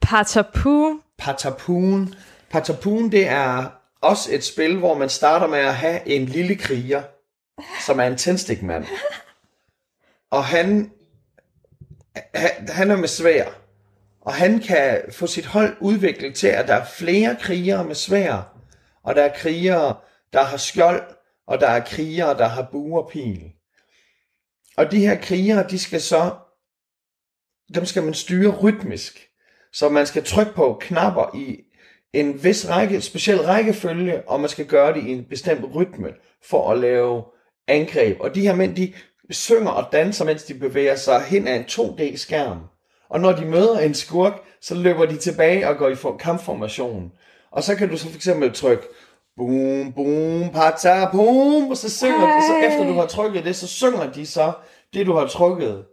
[0.02, 1.00] Patapu.
[1.18, 2.14] Patapun.
[2.50, 7.02] Patapun, det er også et spil, hvor man starter med at have en lille kriger,
[7.86, 8.86] som er en tændstikmand.
[10.30, 10.92] Og han,
[12.34, 13.44] han, han er med svær.
[14.20, 18.56] Og han kan få sit hold udviklet til, at der er flere krigere med svær.
[19.02, 19.96] Og der er krigere,
[20.32, 21.02] der har skjold,
[21.46, 23.52] og der er krigere, der har bue og pil.
[24.76, 26.34] Og de her krigere, de skal så,
[27.74, 29.28] dem skal man styre rytmisk.
[29.72, 31.64] Så man skal trykke på knapper i
[32.14, 36.08] en vis række, speciel rækkefølge, og man skal gøre det i en bestemt rytme
[36.48, 37.22] for at lave
[37.68, 38.20] angreb.
[38.20, 38.92] Og de her mænd, de
[39.30, 42.58] synger og danser, mens de bevæger sig hen ad en 2D-skærm.
[43.10, 47.12] Og når de møder en skurk, så løber de tilbage og går i for- kampformation.
[47.50, 48.84] Og så kan du så for eksempel trykke
[49.36, 53.66] boom, boom, pata, boom, og så synger de, så efter du har trykket det, så
[53.66, 54.52] synger de så
[54.94, 55.84] det, du har trykket.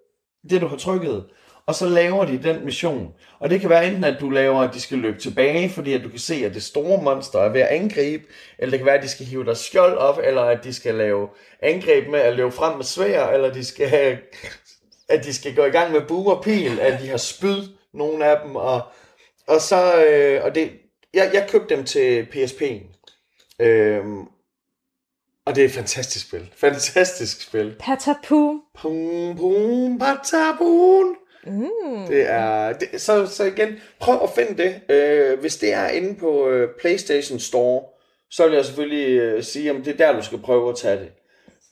[0.49, 1.25] Det, du har trykket.
[1.65, 3.13] Og så laver de den mission.
[3.39, 6.03] Og det kan være enten, at du laver, at de skal løbe tilbage, fordi at
[6.03, 8.23] du kan se, at det store monster er ved at angribe,
[8.59, 10.95] eller det kan være, at de skal hive deres skjold op, eller at de skal
[10.95, 11.29] lave
[11.61, 14.17] angreb med at løbe frem med svær, eller de skal,
[15.09, 18.25] at de skal gå i gang med bue og pil, at de har spyd, nogle
[18.25, 18.81] af dem, og,
[19.47, 20.71] og så, øh, og det,
[21.13, 23.13] jeg, jeg købte dem til PSP'en,
[23.59, 24.25] øhm,
[25.45, 27.75] og det er et fantastisk spil, fantastisk spil.
[27.79, 28.61] Patapu.
[28.79, 31.15] Pum, pum, patabun.
[31.45, 32.07] Mm.
[32.07, 34.95] Det er, det, så, så igen, prøv at finde det.
[34.95, 37.83] Øh, hvis det er inde på øh, PlayStation Store,
[38.31, 40.99] så vil jeg selvfølgelig øh, sige, om det er der, du skal prøve at tage
[40.99, 41.09] det.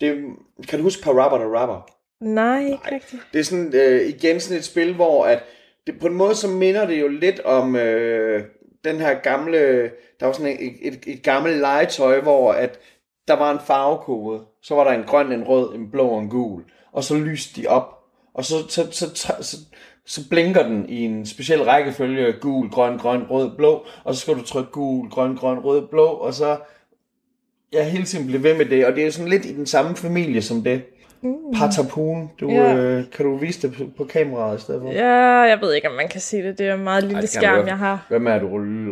[0.01, 0.25] det
[0.67, 1.89] kan du huske Parappa the Rapper?
[2.21, 3.21] Nej, ikke rigtigt.
[3.33, 5.43] Det er sådan, øh, igen sådan et spil, hvor at
[5.87, 8.43] det, på en måde så minder det jo lidt om øh,
[8.83, 9.83] den her gamle,
[10.19, 12.79] der var sådan et, et, et gammelt legetøj, hvor at
[13.27, 16.29] der var en farvekode, så var der en grøn, en rød, en blå og en
[16.29, 17.98] gul, og så lyste de op,
[18.39, 19.57] og så, så, så, så, så,
[20.05, 24.33] så blinker den i en speciel rækkefølge, gul, grøn, grøn, rød, blå, og så skal
[24.33, 26.57] du trykke gul, grøn, grøn, rød, blå, og så
[27.73, 29.95] jeg hele tiden bliver ved med det, og det er sådan lidt i den samme
[29.95, 30.81] familie som det.
[31.21, 31.35] Mm.
[31.55, 32.75] Patapun, du, Ja.
[32.75, 34.91] øh, kan du vise det på, på kameraet i stedet for?
[34.91, 36.57] Ja, jeg ved ikke, om man kan se det.
[36.57, 38.05] Det er en meget lille Ej, skærm, jeg har.
[38.09, 38.47] Hvad med, at du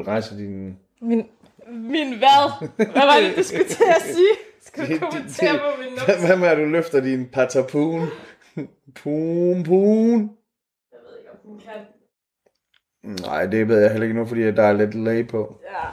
[0.07, 0.75] rejser din...
[1.01, 1.23] Min,
[1.71, 2.65] min hvad?
[2.75, 4.33] Hvad var det, du skulle til at sige?
[4.65, 6.27] Skal du kommentere på min numse?
[6.27, 8.01] Hvad med, at du løfter din patapun?
[9.03, 10.31] Pum, pum.
[10.91, 13.25] Jeg ved ikke, om den kan.
[13.25, 15.59] Nej, det ved jeg heller ikke nu, fordi der er lidt lag på.
[15.63, 15.87] Ja.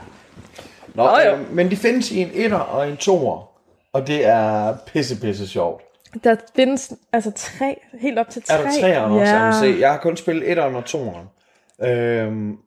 [0.95, 1.35] Nå, Nå, jo.
[1.37, 3.51] øh, men de findes i en etter og en toer.
[3.93, 5.83] Og det er pisse, pisse sjovt.
[6.25, 8.55] Der findes altså tre, helt op til tre.
[8.55, 9.35] Er der træerne også?
[9.35, 9.53] Ja.
[9.75, 11.27] Se, jeg har kun spillet etteren og toeren.
[11.83, 12.59] Øhm,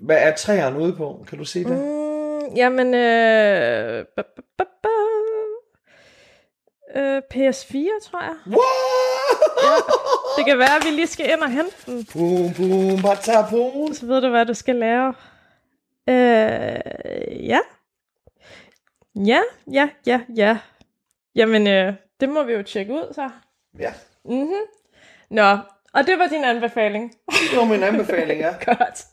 [0.00, 1.24] hvad er træerne ude på?
[1.28, 1.70] Kan du se det?
[1.72, 4.88] Mm, jamen, øh, ba, ba, ba, ba.
[7.00, 8.36] Øh, PS4, tror jeg.
[8.46, 9.13] What?
[10.44, 12.04] Det kan være, at vi lige skal ind og hente den.
[12.04, 13.94] Pum, pum, patapun.
[13.94, 15.14] Så ved du, hvad du skal lave.
[16.08, 17.58] Øh, ja.
[19.26, 19.40] Ja,
[19.72, 20.58] ja, ja, ja.
[21.34, 23.30] Jamen, øh, det må vi jo tjekke ud, så.
[23.78, 23.92] Ja,
[24.24, 24.52] Mhm.
[25.30, 25.56] Nå,
[25.92, 27.12] og det var din anbefaling.
[27.50, 28.54] det var min anbefaling, ja.
[28.66, 29.04] Godt.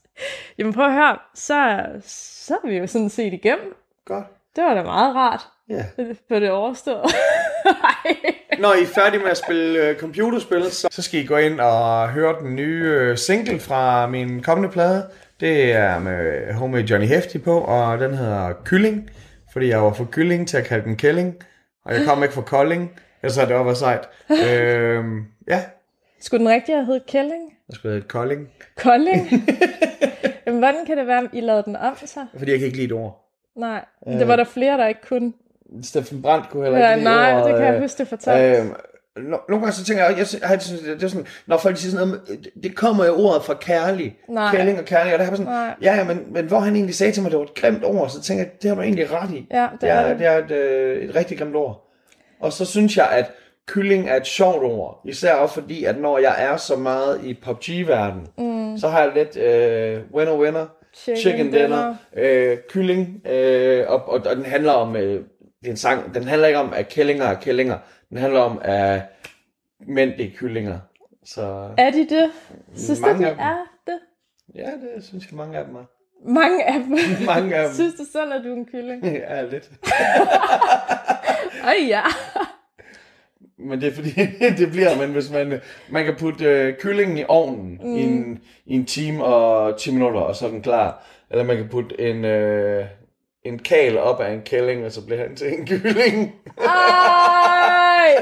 [0.58, 3.76] Jamen prøv at høre, så, så er vi jo sådan set igennem.
[4.06, 4.26] Godt.
[4.56, 5.86] Det var da meget rart Ja.
[6.30, 7.02] på det overstået.
[8.60, 11.60] Når I er færdige med at spille øh, computerspil, så, så skal I gå ind
[11.60, 15.10] og høre den nye øh, single fra min kommende plade.
[15.40, 19.10] Det er med homie Johnny Hefti på, og den hedder Kylling,
[19.54, 21.36] fordi jeg var for kylling til at kalde den kælling,
[21.86, 24.10] og jeg kom ikke fra Kolding, ellers havde det været sejt.
[24.48, 25.64] øhm, ja,
[26.22, 27.44] Skulle den rigtige have heddet Kælling?
[27.70, 29.30] jeg skulle hedde Kolding, Kolding?
[30.48, 32.26] Jamen, hvordan kan det være, at I lavede den om så?
[32.38, 33.31] fordi jeg kan ikke lide et ord.
[33.62, 33.86] Nej,
[34.20, 35.34] det var der flere, der ikke kunne.
[35.84, 38.08] Steffen Brandt kunne heller Ja, ikke lide nej, ordet, det kan jeg øh, huske, det
[38.08, 38.70] fortalte.
[39.20, 41.78] No- nogle gange så tænker jeg, jeg, jeg har det det er sådan, når folk
[41.78, 44.56] siger sådan noget, med- det kommer jo ordet fra kærlig, Nej.
[44.56, 45.76] kælling og kærlig, og har jeg sådan, Nej.
[45.82, 48.10] ja, ja, men, men hvor han egentlig sagde til mig, det var et grimt ord,
[48.10, 49.48] så tænker jeg, det har du egentlig ret i.
[49.52, 50.20] Ja, det det er er, det.
[50.20, 51.88] det er et, øh, et rigtig grimt ord.
[52.40, 53.32] Og så synes jeg, at
[53.68, 57.34] kylling er et sjovt ord, især også fordi, at når jeg er så meget i
[57.44, 58.78] PUBG-verdenen, mm.
[58.78, 60.66] så har jeg lidt øh, winner winner,
[60.96, 65.02] Chicken chicken, dinner, øh, kylling, øh, og, og, og den handler om, øh,
[65.62, 67.78] det er en sang, den handler ikke om, at kællinger er kællinger,
[68.10, 69.02] den handler om, at
[69.88, 70.80] mænd det er kyllinger.
[71.26, 72.32] Så Er de det?
[72.76, 74.00] Synes du, de er det?
[74.56, 75.84] ja, det synes jeg mange af dem er.
[76.26, 76.98] Mange af dem.
[77.36, 77.74] Mange af dem.
[77.74, 79.04] Synes du selv, at du er en kylling?
[79.30, 79.72] Ja, lidt.
[81.64, 82.02] Ej ja.
[83.72, 84.12] Men det er fordi,
[84.62, 87.96] det bliver man, hvis man, man kan putte øh, kyllingen i ovnen mm.
[87.96, 91.06] i, en, i en time og 10 minutter, og så er den klar.
[91.30, 92.86] Eller man kan putte en, øh,
[93.44, 96.36] en kal op af en kælling, og så bliver han til en kylling.
[96.58, 98.16] Ej.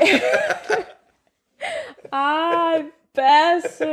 [2.14, 2.82] Ej,
[3.16, 3.86] Basse.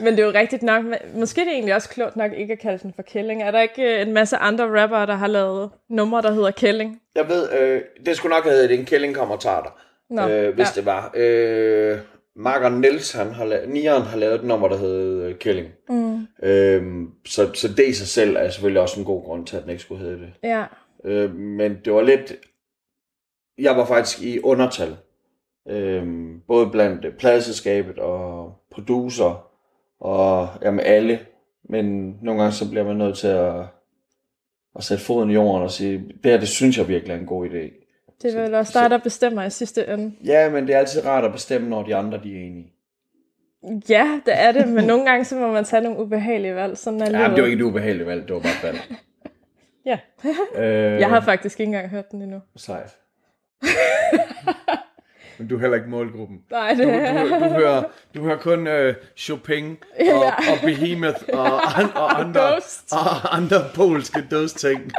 [0.00, 0.84] Men det er jo rigtigt nok.
[0.84, 3.42] men Måske er det egentlig også klogt nok ikke at kalde den for kælling.
[3.42, 7.00] Er der ikke øh, en masse andre rappere, der har lavet numre, der hedder kælling?
[7.14, 9.70] Jeg ved, øh, det skulle nok have heddet, en kælling kommer og tager dig.
[10.10, 10.80] Nå, øh, hvis ja.
[10.80, 11.12] det var.
[11.16, 11.98] Øh,
[12.36, 15.68] Marker Niels, han har lavet, Nieren har lavet et nummer, der hedder øh, Kælling.
[15.88, 16.26] Mm.
[16.42, 19.62] Øh, så, så det i sig selv er selvfølgelig også en god grund til, at
[19.62, 20.32] den ikke skulle hedde det.
[20.42, 20.64] Ja.
[21.04, 22.32] Øh, men det var lidt...
[23.58, 24.96] Jeg var faktisk i undertal.
[25.68, 26.06] Øh,
[26.46, 29.50] både blandt pladeselskabet og producer
[30.00, 31.20] og jamen alle.
[31.68, 33.64] Men nogle gange så bliver man nødt til at,
[34.76, 37.26] at sætte foden i jorden og sige, det her, det synes jeg virkelig er en
[37.26, 37.83] god idé.
[38.22, 40.12] Det er vel også dig, der bestemmer i sidste ende.
[40.24, 42.70] Ja, men det er altid rart at bestemme, når de andre de er enige.
[43.88, 46.78] Ja, det er det, men nogle gange så må man tage nogle ubehagelige valg.
[46.78, 48.80] Sådan er Ja, men det var ikke et ubehageligt valg, det var bare et valg.
[49.86, 49.98] Ja.
[50.56, 52.40] øh, Jeg har faktisk ikke engang hørt den endnu.
[52.56, 52.96] Sejt.
[55.38, 56.38] men du er heller ikke målgruppen.
[56.50, 57.22] Nej, det Du, er...
[57.22, 57.82] du, du, hører,
[58.14, 60.28] du hører kun uh, Chopin og, Ja.
[60.28, 62.92] og Behemoth og, an, og, andre, Ghost.
[62.92, 64.92] og andre polske dødsting.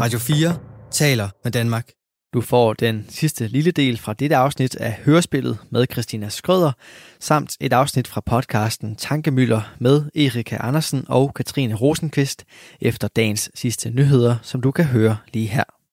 [0.00, 0.48] Radio 4
[0.90, 1.90] taler med Danmark.
[2.34, 6.72] Du får den sidste lille del fra dette afsnit af Hørespillet med Christina Skrøder,
[7.20, 12.44] samt et afsnit fra podcasten Tankemøller med Erika Andersen og Katrine Rosenqvist
[12.80, 15.79] efter dagens sidste nyheder, som du kan høre lige her.